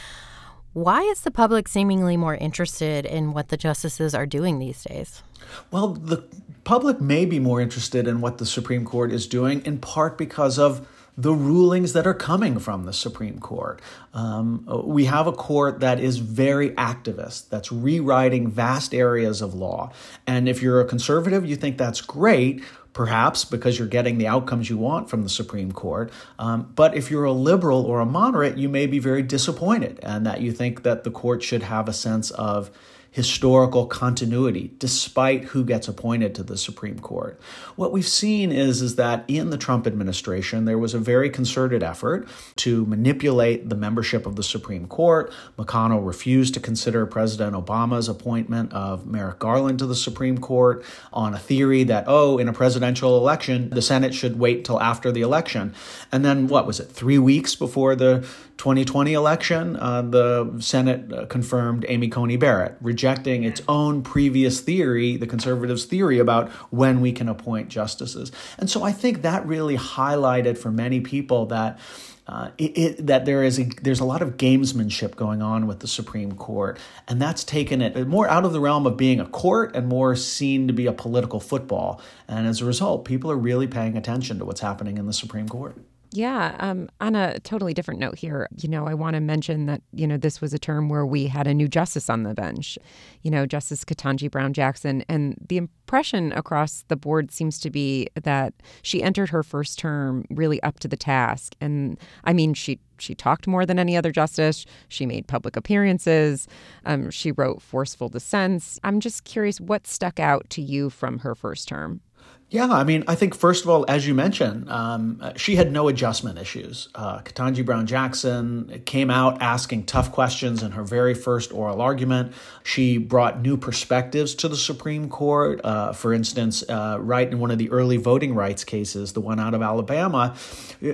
Why 0.73 1.03
is 1.03 1.21
the 1.21 1.31
public 1.31 1.69
seemingly 1.69 2.17
more 2.17 2.35
interested 2.35 3.05
in 3.05 3.33
what 3.33 3.49
the 3.49 3.57
justices 3.57 4.15
are 4.15 4.27
doing 4.27 4.59
these 4.59 4.83
days? 4.83 5.23
Well, 5.71 5.89
the 5.89 6.25
public 6.65 7.01
may 7.01 7.27
be 7.27 7.39
more 7.39 7.61
interested 7.61 8.09
in 8.09 8.21
what 8.21 8.39
the 8.39 8.47
Supreme 8.47 8.85
Court 8.85 9.13
is 9.13 9.29
doing, 9.29 9.65
in 9.65 9.79
part 9.79 10.19
because 10.19 10.59
of 10.59 10.89
the 11.17 11.33
rulings 11.33 11.93
that 11.93 12.07
are 12.07 12.15
coming 12.15 12.59
from 12.59 12.85
the 12.85 12.93
Supreme 12.93 13.39
Court. 13.39 13.81
Um, 14.13 14.65
we 14.85 15.05
have 15.05 15.27
a 15.27 15.33
court 15.33 15.81
that 15.81 16.01
is 16.01 16.19
very 16.19 16.71
activist, 16.71 17.49
that's 17.49 17.71
rewriting 17.71 18.49
vast 18.49 18.95
areas 18.95 19.41
of 19.41 19.55
law. 19.55 19.93
And 20.27 20.49
if 20.49 20.61
you're 20.61 20.81
a 20.81 20.85
conservative, 20.85 21.47
you 21.47 21.57
think 21.57 21.79
that's 21.79 22.01
great. 22.01 22.63
Perhaps 22.93 23.45
because 23.45 23.77
you're 23.77 23.89
getting 23.89 24.19
the 24.19 24.29
outcomes 24.29 24.71
you 24.71 24.79
want 24.79 25.11
from 25.11 25.25
the 25.25 25.29
Supreme 25.29 25.73
Court. 25.73 26.13
Um, 26.39 26.73
but 26.77 26.97
if 26.97 27.11
you're 27.11 27.25
a 27.25 27.33
liberal 27.33 27.85
or 27.85 27.99
a 27.99 28.07
moderate, 28.07 28.57
you 28.57 28.69
may 28.69 28.87
be 28.87 29.01
very 29.01 29.23
disappointed 29.23 29.99
and 30.03 30.25
that 30.27 30.41
you 30.41 30.53
think 30.53 30.85
that 30.85 31.03
the 31.03 31.11
court 31.11 31.43
should 31.43 31.65
have 31.65 31.89
a 31.89 31.93
sense 31.93 32.31
of 32.31 32.71
historical 33.15 33.87
continuity 33.87 34.73
despite 34.81 35.45
who 35.45 35.65
gets 35.65 35.87
appointed 35.87 36.35
to 36.35 36.43
the 36.43 36.59
Supreme 36.59 36.99
Court. 36.99 37.41
What 37.77 37.93
we've 37.93 38.09
seen 38.09 38.51
is, 38.51 38.83
is 38.83 38.97
that 38.97 39.25
in 39.29 39.51
the 39.51 39.57
Trump 39.57 39.87
administration, 39.87 40.65
there 40.65 40.79
was 40.79 40.95
a 40.95 40.99
very 40.99 41.31
concerted 41.31 41.85
effort 41.85 42.27
to 42.57 42.85
manipulate 42.87 43.69
the 43.69 43.77
membership 43.77 44.27
of 44.27 44.35
the 44.35 44.43
Supreme 44.43 44.89
Court. 44.89 45.33
McConnell 45.57 46.05
refused 46.05 46.55
to 46.55 46.61
consider 46.61 47.07
President 47.07 47.55
Obama's 47.55 48.09
appointment 48.09 48.73
of 48.73 49.07
Merrick 49.07 49.39
Garland 49.39 49.79
to 49.79 49.87
the 49.87 49.95
Supreme 49.95 50.39
Court 50.39 50.85
on 51.13 51.35
a 51.35 51.39
theory 51.39 51.85
that, 51.85 52.07
oh, 52.09 52.39
in 52.39 52.49
a 52.49 52.53
presidential 52.53 53.17
election, 53.17 53.71
the 53.71 53.81
Senate 53.81 54.13
should 54.13 54.41
wait 54.41 54.65
till 54.65 54.81
after 54.81 55.13
the 55.13 55.21
election. 55.21 55.73
And 56.11 56.25
then, 56.25 56.49
what 56.49 56.67
was 56.67 56.81
it, 56.81 56.91
three 56.91 57.21
weeks 57.21 57.55
before 57.55 57.95
the 57.95 58.29
2020 58.57 59.13
election, 59.13 59.77
uh, 59.77 60.03
the 60.03 60.57
Senate 60.61 61.13
uh, 61.13 61.27
confirmed 61.27 61.85
Amy 61.89 62.09
Coney 62.09 62.37
Barrett, 62.37 62.77
rejecting 62.81 63.43
its 63.43 63.61
own 63.69 64.03
previous 64.03 64.61
theory, 64.61 65.17
the 65.17 65.27
conservatives' 65.27 65.85
theory 65.85 66.19
about 66.19 66.51
when 66.71 67.01
we 67.01 67.13
can 67.13 67.29
appoint 67.29 67.69
justices. 67.69 68.31
And 68.57 68.71
so 68.71 68.83
I 68.83 68.93
think 68.93 69.23
that 69.23 69.47
really 69.47 69.77
highlighted 69.77 70.59
for 70.59 70.71
many 70.71 71.01
people 71.01 71.47
that. 71.47 71.79
Uh, 72.27 72.49
it, 72.57 72.79
it, 72.79 73.07
that 73.07 73.27
there 73.27 73.43
is 73.43 73.59
a, 73.59 73.65
there's 73.83 74.01
a 74.01 74.05
lot 74.07 74.23
of 74.23 74.39
gamesmanship 74.39 75.15
going 75.15 75.43
on 75.43 75.67
with 75.67 75.81
the 75.81 75.87
Supreme 75.87 76.33
Court, 76.33 76.79
and 77.07 77.21
that's 77.21 77.45
taken 77.45 77.83
it 77.83 78.09
more 78.09 78.27
out 78.27 78.47
of 78.47 78.55
the 78.55 78.61
realm 78.61 78.87
of 78.87 78.97
being 78.97 79.21
a 79.21 79.27
court 79.27 79.77
and 79.77 79.87
more 79.87 80.17
seen 80.17 80.67
to 80.67 80.73
be 80.73 80.87
a 80.87 80.93
political 80.95 81.39
football. 81.39 82.01
And 82.27 82.47
as 82.47 82.63
a 82.63 82.65
result, 82.65 83.05
people 83.05 83.31
are 83.31 83.37
really 83.37 83.67
paying 83.67 83.95
attention 83.99 84.39
to 84.39 84.47
what's 84.47 84.63
happening 84.63 84.97
in 84.97 85.05
the 85.05 85.13
Supreme 85.13 85.51
Court. 85.51 85.77
Yeah. 86.15 86.55
Um, 86.61 86.89
on 87.01 87.17
a 87.17 87.41
totally 87.41 87.75
different 87.75 87.99
note 87.99 88.17
here, 88.17 88.49
you 88.57 88.69
know, 88.69 88.87
I 88.87 88.95
want 88.95 89.15
to 89.15 89.21
mention 89.21 89.67
that, 89.67 89.83
you 89.93 90.07
know, 90.07 90.17
this 90.17 90.41
was 90.41 90.55
a 90.55 90.61
term 90.61 90.89
where 90.89 91.05
we 91.05 91.27
had 91.27 91.49
a 91.49 91.53
new 91.53 91.67
justice 91.67 92.09
on 92.09 92.23
the 92.23 92.35
bench, 92.35 92.79
you 93.23 93.33
know, 93.33 93.47
Justice 93.47 93.85
Ketanji 93.85 94.31
Brown 94.31 94.53
Jackson. 94.53 95.05
And 95.09 95.37
the 95.49 95.57
impression 95.57 96.31
across 96.33 96.85
the 96.87 96.95
board 96.95 97.33
seems 97.33 97.59
to 97.59 97.69
be 97.69 98.07
that 98.23 98.55
she 98.83 99.03
entered 99.03 99.31
her 99.31 99.43
first 99.43 99.77
term 99.77 100.25
really 100.31 100.63
up 100.63 100.79
to 100.81 100.89
the 100.89 100.97
task. 100.97 101.57
And 101.61 101.99
I 102.23 102.33
mean, 102.33 102.55
she 102.55 102.79
she 103.01 103.17
talked 103.17 103.49
more 103.49 103.67
than 103.67 103.81
any 103.81 103.97
other 103.97 104.13
justice. 104.13 104.67
She 104.89 105.07
made 105.07 105.27
public 105.27 105.57
appearances. 105.57 106.47
Um, 106.85 107.11
she 107.11 107.33
wrote 107.33 107.61
forceful 107.61 108.09
dissents. 108.09 108.79
I'm 108.85 109.01
just 109.01 109.25
curious 109.25 109.61
what 109.61 109.89
stuck 109.89 110.21
out 110.21 110.49
to 110.51 110.63
you 110.63 110.91
from 110.91 111.19
her 111.19 111.35
first 111.35 111.67
term. 111.67 112.03
Yeah, 112.51 112.69
I 112.69 112.85
mean, 112.85 113.03
I 113.09 113.17
think 113.17 113.35
first 113.35 113.65
of 113.65 113.71
all, 113.71 113.85
as 113.89 114.07
you 114.07 114.15
mentioned, 114.15 114.71
um, 114.71 115.21
she 115.35 115.57
had 115.57 115.73
no 115.73 115.89
adjustment 115.89 116.39
issues. 116.39 116.89
Uh, 116.95 117.19
Ketanji 117.21 117.65
Brown 117.65 117.87
Jackson 117.87 118.83
came 118.85 119.11
out 119.11 119.43
asking 119.43 119.87
tough 119.87 120.13
questions 120.13 120.63
in 120.63 120.71
her 120.73 120.85
very 120.85 121.15
first 121.15 121.53
oral 121.53 121.81
argument. 121.81 122.33
She 122.63 122.99
brought 122.99 123.41
new 123.41 123.57
perspectives 123.57 124.37
to 124.37 124.49
the 124.49 124.57
Supreme 124.57 125.09
Court. 125.09 125.61
Uh, 125.65 125.93
for 125.95 126.13
instance, 126.13 126.63
uh, 126.69 126.99
right 127.01 127.27
in 127.27 127.41
one 127.41 127.51
of 127.51 127.59
the 127.59 127.71
early 127.71 127.97
voting 127.97 128.35
rights 128.35 128.63
cases, 128.63 129.15
the 129.15 129.21
one 129.21 129.41
out 129.41 129.55
of 129.55 129.63
Alabama, 129.63 130.37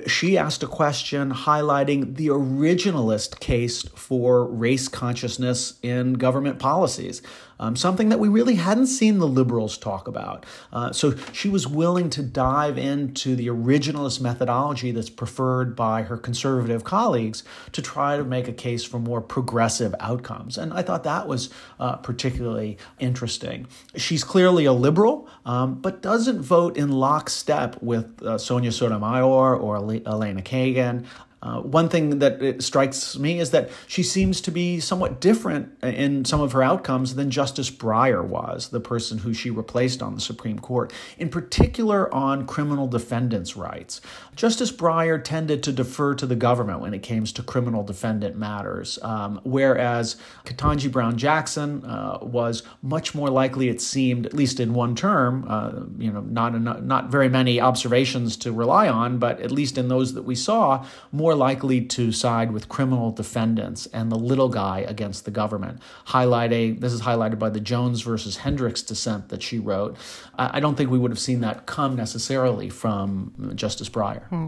she 0.07 0.39
asked 0.39 0.63
a 0.63 0.67
question 0.67 1.31
highlighting 1.31 2.15
the 2.15 2.29
originalist 2.29 3.39
case 3.39 3.83
for 3.83 4.45
race 4.45 4.87
consciousness 4.87 5.77
in 5.83 6.13
government 6.13 6.57
policies 6.57 7.21
um, 7.61 7.75
something 7.75 8.09
that 8.09 8.19
we 8.19 8.27
really 8.27 8.55
hadn't 8.55 8.87
seen 8.87 9.19
the 9.19 9.27
liberals 9.27 9.77
talk 9.77 10.07
about. 10.07 10.45
Uh, 10.73 10.91
so 10.91 11.15
she 11.31 11.47
was 11.47 11.67
willing 11.67 12.09
to 12.09 12.23
dive 12.23 12.77
into 12.77 13.35
the 13.35 13.47
originalist 13.47 14.19
methodology 14.19 14.91
that's 14.91 15.09
preferred 15.09 15.75
by 15.75 16.01
her 16.01 16.17
conservative 16.17 16.83
colleagues 16.83 17.43
to 17.71 17.81
try 17.81 18.17
to 18.17 18.23
make 18.23 18.47
a 18.47 18.53
case 18.53 18.83
for 18.83 18.99
more 18.99 19.21
progressive 19.21 19.93
outcomes. 19.99 20.57
And 20.57 20.73
I 20.73 20.81
thought 20.81 21.03
that 21.03 21.27
was 21.27 21.49
uh, 21.79 21.97
particularly 21.97 22.77
interesting. 22.99 23.67
She's 23.95 24.23
clearly 24.23 24.65
a 24.65 24.73
liberal, 24.73 25.29
um, 25.45 25.75
but 25.75 26.01
doesn't 26.01 26.41
vote 26.41 26.75
in 26.75 26.91
lockstep 26.91 27.81
with 27.81 28.21
uh, 28.23 28.39
Sonia 28.39 28.71
Sotomayor 28.71 29.55
or 29.55 29.75
Elena 29.77 30.41
Kagan. 30.41 31.05
Uh, 31.43 31.59
one 31.61 31.89
thing 31.89 32.19
that 32.19 32.61
strikes 32.61 33.17
me 33.17 33.39
is 33.39 33.49
that 33.51 33.69
she 33.87 34.03
seems 34.03 34.41
to 34.41 34.51
be 34.51 34.79
somewhat 34.79 35.19
different 35.19 35.71
in 35.83 36.23
some 36.23 36.39
of 36.39 36.51
her 36.51 36.61
outcomes 36.61 37.15
than 37.15 37.31
Justice 37.31 37.71
Breyer 37.71 38.23
was, 38.23 38.69
the 38.69 38.79
person 38.79 39.19
who 39.19 39.33
she 39.33 39.49
replaced 39.49 40.03
on 40.03 40.13
the 40.13 40.21
Supreme 40.21 40.59
Court, 40.59 40.93
in 41.17 41.29
particular 41.29 42.13
on 42.13 42.45
criminal 42.45 42.87
defendants' 42.87 43.57
rights. 43.57 44.01
Justice 44.35 44.71
Breyer 44.71 45.21
tended 45.23 45.63
to 45.63 45.71
defer 45.71 46.13
to 46.15 46.25
the 46.25 46.35
government 46.35 46.79
when 46.79 46.93
it 46.93 47.01
came 47.03 47.25
to 47.25 47.43
criminal 47.43 47.83
defendant 47.83 48.35
matters, 48.35 48.97
um, 49.03 49.39
whereas 49.43 50.15
Ketanji 50.45 50.91
Brown 50.91 51.17
Jackson 51.17 51.83
uh, 51.85 52.17
was 52.21 52.63
much 52.81 53.13
more 53.13 53.29
likely, 53.29 53.69
it 53.69 53.81
seemed, 53.81 54.25
at 54.25 54.33
least 54.33 54.59
in 54.59 54.73
one 54.73 54.95
term, 54.95 55.45
uh, 55.47 55.81
you 55.97 56.11
know, 56.11 56.21
not, 56.21 56.59
not 56.83 57.09
very 57.09 57.29
many 57.29 57.59
observations 57.59 58.37
to 58.37 58.51
rely 58.51 58.87
on, 58.87 59.19
but 59.19 59.39
at 59.39 59.51
least 59.51 59.77
in 59.77 59.87
those 59.87 60.13
that 60.13 60.23
we 60.23 60.35
saw, 60.35 60.85
more 61.11 61.30
more 61.31 61.37
likely 61.37 61.79
to 61.79 62.11
side 62.11 62.51
with 62.51 62.67
criminal 62.67 63.09
defendants 63.09 63.85
and 63.93 64.11
the 64.11 64.17
little 64.17 64.49
guy 64.49 64.79
against 64.79 65.23
the 65.23 65.31
government. 65.31 65.79
Highlighting 66.07 66.81
this 66.81 66.91
is 66.91 67.01
highlighted 67.01 67.39
by 67.39 67.49
the 67.49 67.61
Jones 67.61 68.01
versus 68.01 68.35
Hendrix 68.37 68.81
dissent 68.81 69.29
that 69.29 69.41
she 69.41 69.57
wrote. 69.57 69.95
I 70.37 70.59
don't 70.59 70.75
think 70.75 70.89
we 70.89 70.99
would 70.99 71.11
have 71.11 71.19
seen 71.19 71.39
that 71.41 71.65
come 71.67 71.95
necessarily 71.95 72.69
from 72.69 73.53
Justice 73.55 73.87
Breyer. 73.87 74.27
Hmm. 74.27 74.47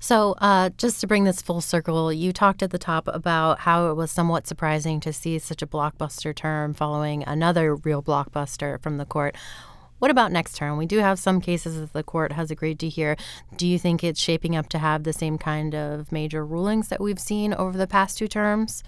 So, 0.00 0.34
uh, 0.38 0.70
just 0.78 1.00
to 1.02 1.06
bring 1.06 1.24
this 1.24 1.42
full 1.42 1.60
circle, 1.60 2.12
you 2.12 2.32
talked 2.32 2.62
at 2.62 2.70
the 2.70 2.78
top 2.78 3.06
about 3.06 3.60
how 3.60 3.90
it 3.90 3.94
was 3.94 4.10
somewhat 4.10 4.46
surprising 4.46 4.98
to 5.00 5.12
see 5.12 5.38
such 5.38 5.62
a 5.62 5.66
blockbuster 5.66 6.34
term 6.34 6.74
following 6.74 7.22
another 7.24 7.76
real 7.76 8.02
blockbuster 8.02 8.80
from 8.82 8.96
the 8.96 9.04
court. 9.04 9.36
What 10.00 10.10
about 10.10 10.32
next 10.32 10.56
term? 10.56 10.78
We 10.78 10.86
do 10.86 10.98
have 10.98 11.18
some 11.18 11.42
cases 11.42 11.78
that 11.78 11.92
the 11.92 12.02
court 12.02 12.32
has 12.32 12.50
agreed 12.50 12.78
to 12.80 12.88
hear. 12.88 13.16
Do 13.56 13.66
you 13.66 13.78
think 13.78 14.02
it's 14.02 14.18
shaping 14.18 14.56
up 14.56 14.70
to 14.70 14.78
have 14.78 15.04
the 15.04 15.12
same 15.12 15.36
kind 15.36 15.74
of 15.74 16.10
major 16.10 16.44
rulings 16.44 16.88
that 16.88 17.02
we've 17.02 17.20
seen 17.20 17.52
over 17.52 17.76
the 17.76 17.86
past 17.86 18.16
two 18.16 18.26
terms? 18.26 18.82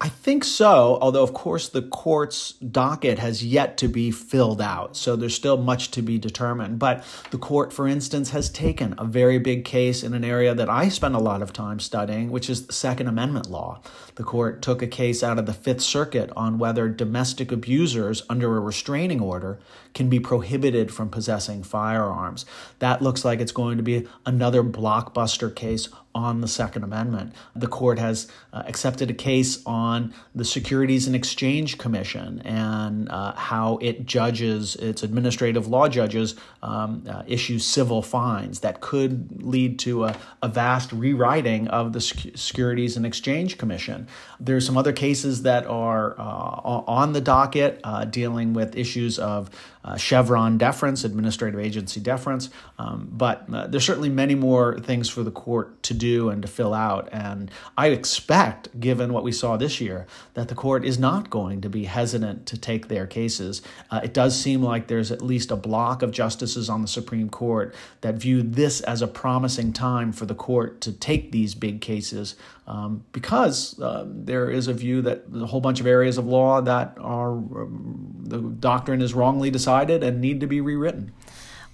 I 0.00 0.08
think 0.08 0.42
so, 0.44 0.98
although, 1.00 1.22
of 1.22 1.32
course, 1.32 1.68
the 1.68 1.82
court's 1.82 2.52
docket 2.52 3.18
has 3.18 3.44
yet 3.44 3.78
to 3.78 3.88
be 3.88 4.10
filled 4.10 4.60
out. 4.60 4.96
So 4.96 5.16
there's 5.16 5.34
still 5.34 5.56
much 5.56 5.90
to 5.92 6.02
be 6.02 6.18
determined. 6.18 6.78
But 6.78 7.04
the 7.30 7.38
court, 7.38 7.72
for 7.72 7.86
instance, 7.86 8.30
has 8.30 8.50
taken 8.50 8.94
a 8.98 9.04
very 9.04 9.38
big 9.38 9.64
case 9.64 10.02
in 10.02 10.12
an 10.12 10.24
area 10.24 10.54
that 10.54 10.68
I 10.68 10.88
spend 10.88 11.14
a 11.14 11.20
lot 11.20 11.40
of 11.40 11.52
time 11.52 11.78
studying, 11.78 12.30
which 12.30 12.50
is 12.50 12.66
Second 12.68 13.06
Amendment 13.06 13.48
law. 13.48 13.80
The 14.16 14.24
court 14.24 14.60
took 14.60 14.82
a 14.82 14.86
case 14.86 15.22
out 15.22 15.38
of 15.38 15.46
the 15.46 15.54
Fifth 15.54 15.82
Circuit 15.82 16.30
on 16.36 16.58
whether 16.58 16.88
domestic 16.88 17.52
abusers 17.52 18.22
under 18.28 18.56
a 18.56 18.60
restraining 18.60 19.20
order 19.20 19.60
can 19.94 20.08
be 20.08 20.18
prohibited 20.18 20.41
from 20.90 21.08
possessing 21.08 21.62
firearms. 21.62 22.44
That 22.78 23.02
looks 23.02 23.24
like 23.24 23.40
it's 23.40 23.52
going 23.52 23.76
to 23.76 23.82
be 23.82 24.06
another 24.26 24.62
blockbuster 24.62 25.54
case 25.54 25.88
on 26.14 26.40
the 26.40 26.48
Second 26.48 26.84
Amendment. 26.84 27.32
The 27.56 27.66
court 27.66 27.98
has 27.98 28.28
uh, 28.52 28.62
accepted 28.66 29.10
a 29.10 29.14
case 29.14 29.62
on 29.64 30.12
the 30.34 30.44
Securities 30.44 31.06
and 31.06 31.16
Exchange 31.16 31.78
Commission 31.78 32.40
and 32.44 33.08
uh, 33.08 33.32
how 33.34 33.78
it 33.80 34.04
judges, 34.04 34.76
its 34.76 35.02
administrative 35.02 35.66
law 35.68 35.88
judges, 35.88 36.34
um, 36.62 37.04
uh, 37.08 37.22
issue 37.26 37.58
civil 37.58 38.02
fines 38.02 38.60
that 38.60 38.80
could 38.80 39.42
lead 39.42 39.78
to 39.80 40.04
a, 40.04 40.16
a 40.42 40.48
vast 40.48 40.92
rewriting 40.92 41.68
of 41.68 41.92
the 41.92 42.00
Securities 42.00 42.96
and 42.96 43.06
Exchange 43.06 43.56
Commission. 43.56 44.06
There's 44.38 44.66
some 44.66 44.76
other 44.76 44.92
cases 44.92 45.42
that 45.42 45.66
are 45.66 46.18
uh, 46.18 46.82
on 46.86 47.12
the 47.12 47.20
docket 47.20 47.80
uh, 47.84 48.04
dealing 48.04 48.52
with 48.52 48.76
issues 48.76 49.18
of 49.18 49.50
uh, 49.84 49.96
Chevron 49.96 50.58
deference, 50.58 51.04
administrative 51.04 51.58
agency 51.58 52.00
deference. 52.00 52.50
Um, 52.78 53.08
but 53.10 53.46
there's 53.48 53.84
certainly 53.84 54.10
many 54.10 54.34
more 54.34 54.78
things 54.78 55.08
for 55.08 55.22
the 55.24 55.30
court 55.30 55.82
to 55.84 55.94
do 55.94 56.01
and 56.02 56.42
to 56.42 56.48
fill 56.48 56.74
out. 56.74 57.08
And 57.12 57.50
I 57.76 57.88
expect, 57.88 58.80
given 58.80 59.12
what 59.12 59.24
we 59.24 59.32
saw 59.32 59.56
this 59.56 59.80
year, 59.80 60.06
that 60.34 60.48
the 60.48 60.54
court 60.54 60.84
is 60.84 60.98
not 60.98 61.30
going 61.30 61.60
to 61.60 61.68
be 61.68 61.84
hesitant 61.84 62.46
to 62.46 62.58
take 62.58 62.88
their 62.88 63.06
cases. 63.06 63.62
Uh, 63.90 64.00
it 64.02 64.12
does 64.12 64.38
seem 64.38 64.62
like 64.62 64.86
there's 64.86 65.12
at 65.12 65.22
least 65.22 65.50
a 65.50 65.56
block 65.56 66.02
of 66.02 66.10
justices 66.10 66.68
on 66.68 66.82
the 66.82 66.88
Supreme 66.88 67.28
Court 67.28 67.74
that 68.00 68.16
view 68.16 68.42
this 68.42 68.80
as 68.80 69.02
a 69.02 69.06
promising 69.06 69.72
time 69.72 70.12
for 70.12 70.26
the 70.26 70.34
court 70.34 70.80
to 70.82 70.92
take 70.92 71.32
these 71.32 71.54
big 71.54 71.80
cases 71.80 72.36
um, 72.66 73.04
because 73.12 73.78
uh, 73.80 74.04
there 74.06 74.50
is 74.50 74.68
a 74.68 74.72
view 74.72 75.02
that 75.02 75.24
a 75.34 75.46
whole 75.46 75.60
bunch 75.60 75.80
of 75.80 75.86
areas 75.86 76.16
of 76.16 76.26
law 76.26 76.60
that 76.60 76.96
are 77.00 77.32
um, 77.32 78.14
the 78.22 78.38
doctrine 78.38 79.02
is 79.02 79.14
wrongly 79.14 79.50
decided 79.50 80.02
and 80.04 80.20
need 80.20 80.40
to 80.40 80.46
be 80.46 80.60
rewritten. 80.60 81.12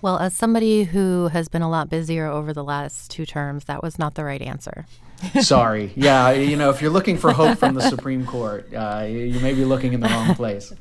Well, 0.00 0.18
as 0.18 0.34
somebody 0.34 0.84
who 0.84 1.28
has 1.28 1.48
been 1.48 1.62
a 1.62 1.68
lot 1.68 1.90
busier 1.90 2.26
over 2.26 2.52
the 2.52 2.64
last 2.64 3.10
two 3.10 3.26
terms, 3.26 3.64
that 3.64 3.82
was 3.82 3.98
not 3.98 4.14
the 4.14 4.24
right 4.24 4.40
answer. 4.40 4.86
Sorry. 5.40 5.92
Yeah, 5.96 6.30
you 6.30 6.56
know, 6.56 6.70
if 6.70 6.80
you're 6.80 6.92
looking 6.92 7.18
for 7.18 7.32
hope 7.32 7.58
from 7.58 7.74
the 7.74 7.82
Supreme 7.82 8.24
Court, 8.24 8.72
uh, 8.72 9.04
you 9.08 9.40
may 9.40 9.54
be 9.54 9.64
looking 9.64 9.92
in 9.92 10.00
the 10.00 10.08
wrong 10.08 10.34
place 10.34 10.72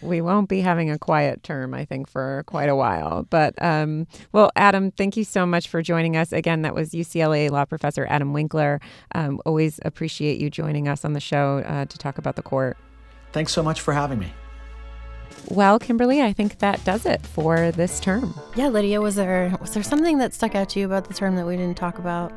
we 0.00 0.20
won't 0.20 0.48
be 0.48 0.60
having 0.60 0.90
a 0.90 0.98
quiet 0.98 1.42
term, 1.42 1.74
I 1.74 1.84
think, 1.84 2.08
for 2.08 2.44
quite 2.46 2.68
a 2.68 2.76
while. 2.76 3.26
But, 3.28 3.60
um, 3.62 4.06
well, 4.32 4.50
Adam, 4.56 4.90
thank 4.90 5.16
you 5.16 5.24
so 5.24 5.44
much 5.44 5.68
for 5.68 5.82
joining 5.82 6.16
us. 6.16 6.32
Again, 6.32 6.62
that 6.62 6.74
was 6.74 6.90
UCLA 6.90 7.50
law 7.50 7.64
professor 7.64 8.06
Adam 8.08 8.32
Winkler. 8.32 8.80
Um, 9.14 9.40
always 9.44 9.80
appreciate 9.84 10.40
you 10.40 10.48
joining 10.48 10.88
us 10.88 11.04
on 11.04 11.12
the 11.12 11.20
show 11.20 11.58
uh, 11.66 11.84
to 11.84 11.98
talk 11.98 12.18
about 12.18 12.36
the 12.36 12.42
court. 12.42 12.78
Thanks 13.32 13.52
so 13.52 13.62
much 13.62 13.80
for 13.80 13.92
having 13.92 14.18
me. 14.18 14.32
Well, 15.48 15.78
Kimberly, 15.78 16.22
I 16.22 16.32
think 16.32 16.58
that 16.58 16.82
does 16.84 17.04
it 17.04 17.20
for 17.26 17.70
this 17.72 18.00
term. 18.00 18.34
Yeah, 18.56 18.68
Lydia, 18.68 19.00
was 19.00 19.16
there 19.16 19.56
was 19.60 19.74
there 19.74 19.82
something 19.82 20.18
that 20.18 20.34
stuck 20.34 20.54
out 20.54 20.70
to 20.70 20.80
you 20.80 20.86
about 20.86 21.06
the 21.08 21.14
term 21.14 21.36
that 21.36 21.46
we 21.46 21.56
didn't 21.56 21.76
talk 21.76 21.98
about? 21.98 22.32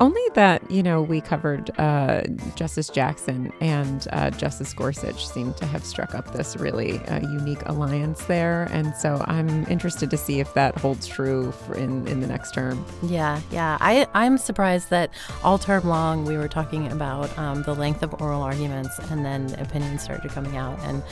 Only 0.00 0.22
that, 0.34 0.70
you 0.70 0.82
know, 0.82 1.02
we 1.02 1.20
covered 1.20 1.70
uh, 1.78 2.22
Justice 2.54 2.88
Jackson 2.88 3.52
and 3.60 4.06
uh, 4.12 4.30
Justice 4.30 4.72
Gorsuch 4.72 5.26
seem 5.26 5.52
to 5.54 5.66
have 5.66 5.84
struck 5.84 6.14
up 6.14 6.32
this 6.32 6.56
really 6.56 6.98
uh, 7.06 7.20
unique 7.20 7.60
alliance 7.66 8.24
there. 8.26 8.68
And 8.70 8.94
so 8.94 9.24
I'm 9.26 9.66
interested 9.66 10.08
to 10.10 10.16
see 10.16 10.38
if 10.38 10.54
that 10.54 10.78
holds 10.78 11.08
true 11.08 11.52
in, 11.74 12.06
in 12.06 12.20
the 12.20 12.28
next 12.28 12.54
term. 12.54 12.84
Yeah, 13.02 13.40
yeah. 13.50 13.76
I, 13.80 14.06
I'm 14.14 14.38
surprised 14.38 14.90
that 14.90 15.10
all 15.42 15.58
term 15.58 15.88
long 15.88 16.24
we 16.24 16.36
were 16.36 16.48
talking 16.48 16.92
about 16.92 17.36
um, 17.36 17.62
the 17.64 17.74
length 17.74 18.04
of 18.04 18.20
oral 18.20 18.42
arguments 18.42 18.98
and 19.10 19.24
then 19.24 19.52
opinions 19.54 20.04
started 20.04 20.30
coming 20.30 20.56
out. 20.56 20.78
And, 20.84 21.02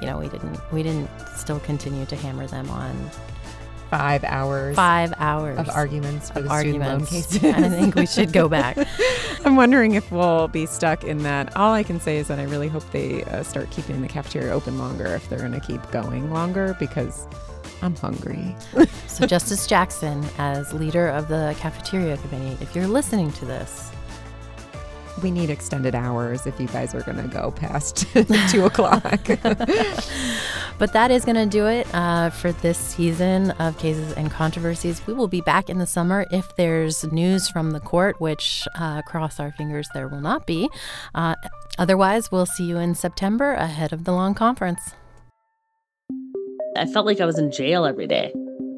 you 0.00 0.06
know, 0.06 0.18
we 0.18 0.28
didn't, 0.28 0.60
we 0.72 0.84
didn't 0.84 1.10
still 1.34 1.58
continue 1.60 2.06
to 2.06 2.14
hammer 2.14 2.46
them 2.46 2.70
on 2.70 3.10
five 3.90 4.24
hours. 4.24 4.76
Five 4.76 5.14
hours 5.18 5.58
of 5.58 5.68
arguments 5.70 6.30
for 6.30 6.40
of 6.40 6.44
the 6.44 6.50
arguments. 6.50 7.08
student 7.08 7.44
loan 7.44 7.62
cases. 7.62 7.64
I 7.74 7.78
think 7.80 7.94
we 7.94 8.06
should 8.06 8.32
go 8.32 8.48
back. 8.48 8.76
I'm 9.44 9.56
wondering 9.56 9.94
if 9.94 10.10
we'll 10.10 10.48
be 10.48 10.66
stuck 10.66 11.04
in 11.04 11.18
that. 11.22 11.56
All 11.56 11.72
I 11.72 11.82
can 11.82 12.00
say 12.00 12.18
is 12.18 12.28
that 12.28 12.38
I 12.38 12.44
really 12.44 12.68
hope 12.68 12.88
they 12.90 13.24
uh, 13.24 13.42
start 13.42 13.70
keeping 13.70 14.02
the 14.02 14.08
cafeteria 14.08 14.52
open 14.52 14.78
longer 14.78 15.06
if 15.06 15.28
they're 15.28 15.38
going 15.38 15.52
to 15.52 15.60
keep 15.60 15.88
going 15.90 16.32
longer 16.32 16.76
because 16.78 17.26
I'm 17.82 17.94
hungry. 17.96 18.56
so, 19.06 19.26
Justice 19.26 19.66
Jackson, 19.66 20.24
as 20.38 20.72
leader 20.72 21.08
of 21.08 21.28
the 21.28 21.54
cafeteria 21.58 22.16
committee, 22.16 22.56
if 22.62 22.74
you're 22.74 22.88
listening 22.88 23.30
to 23.32 23.44
this, 23.44 23.92
we 25.22 25.30
need 25.30 25.50
extended 25.50 25.94
hours 25.94 26.46
if 26.46 26.60
you 26.60 26.66
guys 26.68 26.94
are 26.94 27.02
going 27.02 27.16
to 27.16 27.28
go 27.28 27.50
past 27.50 28.06
two 28.50 28.64
o'clock. 28.64 29.02
but 30.78 30.92
that 30.92 31.10
is 31.10 31.24
going 31.24 31.36
to 31.36 31.46
do 31.46 31.66
it 31.66 31.86
uh, 31.94 32.30
for 32.30 32.52
this 32.52 32.78
season 32.78 33.52
of 33.52 33.78
Cases 33.78 34.12
and 34.12 34.30
Controversies. 34.30 35.06
We 35.06 35.14
will 35.14 35.28
be 35.28 35.40
back 35.40 35.68
in 35.68 35.78
the 35.78 35.86
summer 35.86 36.26
if 36.30 36.54
there's 36.56 37.04
news 37.12 37.48
from 37.48 37.70
the 37.70 37.80
court, 37.80 38.20
which 38.20 38.66
uh, 38.74 39.02
cross 39.02 39.40
our 39.40 39.52
fingers 39.52 39.88
there 39.94 40.08
will 40.08 40.20
not 40.20 40.46
be. 40.46 40.68
Uh, 41.14 41.34
otherwise, 41.78 42.30
we'll 42.30 42.46
see 42.46 42.64
you 42.64 42.78
in 42.78 42.94
September 42.94 43.54
ahead 43.54 43.92
of 43.92 44.04
the 44.04 44.12
long 44.12 44.34
conference. 44.34 44.80
I 46.76 46.84
felt 46.86 47.06
like 47.06 47.20
I 47.20 47.24
was 47.24 47.38
in 47.38 47.50
jail 47.50 47.86
every 47.86 48.06
day 48.06 48.32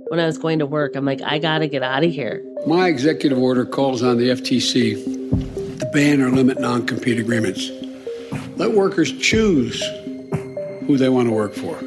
when 0.09 0.20
I 0.20 0.27
was 0.27 0.38
going 0.38 0.59
to 0.61 0.66
work. 0.66 0.94
I'm 0.94 1.05
like, 1.05 1.20
I 1.22 1.38
got 1.38 1.59
to 1.59 1.68
get 1.68 1.83
out 1.83 2.05
of 2.05 2.11
here. 2.11 2.44
My 2.66 2.88
executive 2.88 3.38
order 3.38 3.64
calls 3.64 4.03
on 4.03 4.18
the 4.18 4.29
FTC 4.31 5.05
to 5.05 5.67
ban 5.92 6.20
or 6.20 6.31
limit 6.31 6.61
non 6.61 6.87
compete 6.87 7.18
agreements. 7.18 7.70
Let 8.57 8.72
workers 8.72 9.12
choose 9.18 9.83
who 10.87 10.96
they 10.96 11.09
want 11.09 11.29
to 11.29 11.35
work 11.35 11.55
for. 11.55 11.79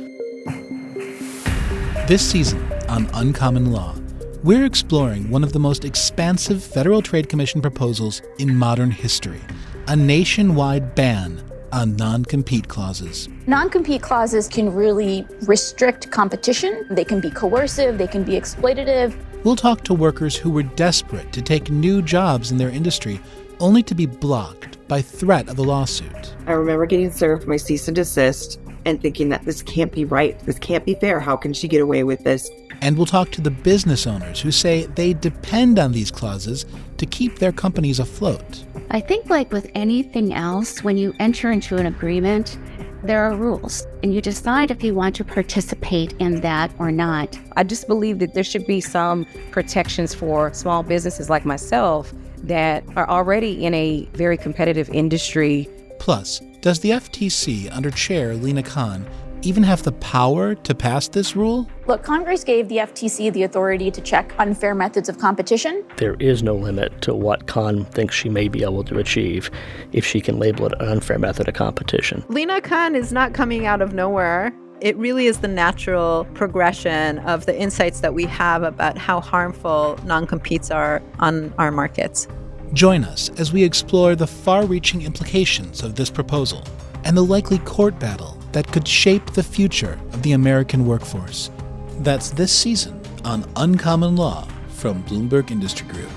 This 2.08 2.28
season 2.28 2.62
on 2.90 3.10
Uncommon 3.14 3.72
Law, 3.72 3.96
we're 4.44 4.66
exploring 4.66 5.30
one 5.30 5.44
of 5.44 5.54
the 5.54 5.60
most 5.60 5.86
expansive 5.86 6.64
Federal 6.64 7.02
Trade 7.02 7.30
Commission 7.30 7.62
proposals 7.62 8.22
in 8.38 8.56
modern 8.56 8.92
history 8.92 9.42
a 9.88 9.96
nationwide 9.96 10.94
ban 10.96 11.42
on 11.72 11.96
non 11.96 12.24
compete 12.26 12.68
clauses. 12.68 13.28
Non 13.48 13.70
compete 13.70 14.02
clauses 14.02 14.48
can 14.48 14.74
really 14.74 15.26
restrict 15.48 16.12
competition, 16.12 16.86
they 16.90 17.04
can 17.04 17.20
be 17.20 17.30
coercive, 17.30 17.98
they 17.98 18.08
can 18.08 18.24
be 18.24 18.34
exploitative. 18.34 19.16
We'll 19.44 19.56
talk 19.56 19.84
to 19.86 19.94
workers 19.94 20.36
who 20.36 20.52
were 20.52 20.64
desperate 20.64 21.32
to 21.34 21.42
take 21.42 21.72
new 21.72 22.02
jobs 22.02 22.52
in 22.52 22.58
their 22.58 22.70
industry 22.70 23.20
only 23.62 23.84
to 23.84 23.96
be 23.96 24.06
blocked 24.06 24.86
by 24.88 25.02
threat 25.02 25.48
of 25.48 25.60
a 25.60 25.62
lawsuit. 25.62 26.36
I 26.48 26.52
remember 26.54 26.86
getting 26.86 27.12
served 27.12 27.48
my 27.48 27.58
cease 27.58 27.88
and 27.88 27.96
desist 27.96 28.60
and 28.86 29.02
thinking 29.02 29.30
that 29.30 29.46
this 29.46 29.62
can't 29.62 29.92
be 29.92 30.06
right. 30.06 30.38
This 30.40 30.60
can't 30.60 30.86
be 30.86 30.96
fair. 30.96 31.20
How 31.20 31.38
can 31.38 31.54
she 31.54 31.68
get 31.68 31.82
away 31.82 32.04
with 32.04 32.24
this? 32.24 32.50
And 32.82 32.98
we'll 32.98 33.06
talk 33.06 33.30
to 33.32 33.42
the 33.42 33.52
business 33.52 34.08
owners 34.08 34.42
who 34.42 34.52
say 34.52 34.88
they 34.88 35.14
depend 35.14 35.78
on 35.78 35.92
these 35.92 36.10
clauses 36.10 36.66
to 36.98 37.06
keep 37.06 37.38
their 37.38 37.52
companies 37.52 38.00
afloat. 38.00 38.66
I 38.90 39.00
think, 39.00 39.30
like 39.30 39.52
with 39.52 39.70
anything 39.76 40.34
else, 40.34 40.84
when 40.84 40.98
you 40.98 41.14
enter 41.20 41.52
into 41.52 41.78
an 41.78 41.86
agreement, 41.86 42.58
there 43.04 43.24
are 43.24 43.36
rules, 43.36 43.88
and 44.04 44.14
you 44.14 44.22
decide 44.22 44.70
if 44.70 44.84
you 44.84 44.94
want 44.94 45.16
to 45.16 45.24
participate 45.24 46.14
in 46.20 46.42
that 46.42 46.72
or 46.78 46.92
not. 46.92 47.40
I 47.56 47.64
just 47.64 47.88
believe 47.88 48.20
that 48.20 48.34
there 48.34 48.44
should 48.44 48.68
be 48.68 48.82
some 48.82 49.26
protections 49.52 50.14
for 50.14 50.54
small 50.54 50.84
businesses 50.84 51.30
like 51.30 51.46
myself 51.46 52.14
that 52.44 52.84
are 52.96 53.10
already 53.10 53.66
in 53.66 53.74
a 53.74 54.08
very 54.14 54.38
competitive 54.38 54.90
industry. 54.90 55.70
Plus, 56.00 56.42
does 56.62 56.80
the 56.80 56.92
FTC 56.92 57.76
under 57.76 57.92
Chair 57.92 58.36
Lina 58.36 58.64
Khan 58.64 59.06
even 59.44 59.64
have 59.64 59.82
the 59.84 59.92
power 59.94 60.54
to 60.54 60.76
pass 60.76 61.08
this 61.08 61.36
rule? 61.36 61.68
Look, 61.88 62.04
Congress 62.04 62.44
gave 62.44 62.68
the 62.68 62.78
FTC 62.78 63.34
the 63.34 63.44
authority 63.44 63.90
to 63.92 64.02
check 64.02 64.34
unfair 64.38 64.76
methods 64.76 65.10
of 65.10 65.18
competition. 65.18 65.84
There 65.98 66.16
is 66.20 66.44
no 66.44 66.56
limit 66.56 67.02
to 67.02 67.16
what 67.16 67.48
Khan 67.48 67.86
thinks 67.86 68.16
she 68.16 68.30
may 68.30 68.48
be 68.48 68.64
able 68.64 68.84
to 68.86 69.00
achieve 69.00 69.50
if 69.92 70.06
she 70.06 70.22
can 70.22 70.38
label 70.38 70.68
it 70.68 70.74
an 70.80 70.88
unfair 70.88 71.18
method 71.18 71.48
of 71.48 71.56
competition. 71.56 72.24
Lina 72.30 72.62
Khan 72.62 72.96
is 72.96 73.12
not 73.12 73.34
coming 73.34 73.66
out 73.66 73.82
of 73.82 73.94
nowhere. 73.94 74.54
It 74.82 74.98
really 74.98 75.28
is 75.28 75.42
the 75.42 75.48
natural 75.48 76.26
progression 76.34 77.20
of 77.20 77.46
the 77.46 77.56
insights 77.56 78.00
that 78.00 78.16
we 78.16 78.26
have 78.26 78.64
about 78.64 78.98
how 78.98 79.22
harmful 79.22 80.00
non 80.06 80.26
competes 80.26 80.72
are 80.72 81.04
on 81.20 81.54
our 81.60 81.70
markets. 81.70 82.28
Join 82.74 83.04
us 83.04 83.30
as 83.38 83.54
we 83.54 83.64
explore 83.64 84.16
the 84.16 84.26
far 84.26 84.66
reaching 84.66 85.04
implications 85.04 85.84
of 85.84 85.96
this 85.96 86.10
proposal 86.10 86.64
and 87.04 87.16
the 87.16 87.22
likely 87.22 87.60
court 87.60 88.00
battle 88.00 88.36
that 88.54 88.72
could 88.72 88.88
shape 88.88 89.28
the 89.34 89.44
future 89.44 90.00
of 90.14 90.24
the 90.24 90.32
American 90.32 90.88
workforce. 90.88 91.52
That's 92.00 92.32
this 92.32 92.52
season 92.52 93.00
on 93.24 93.46
Uncommon 93.58 94.16
Law 94.16 94.48
from 94.70 95.04
Bloomberg 95.04 95.52
Industry 95.52 95.88
Group. 95.90 96.10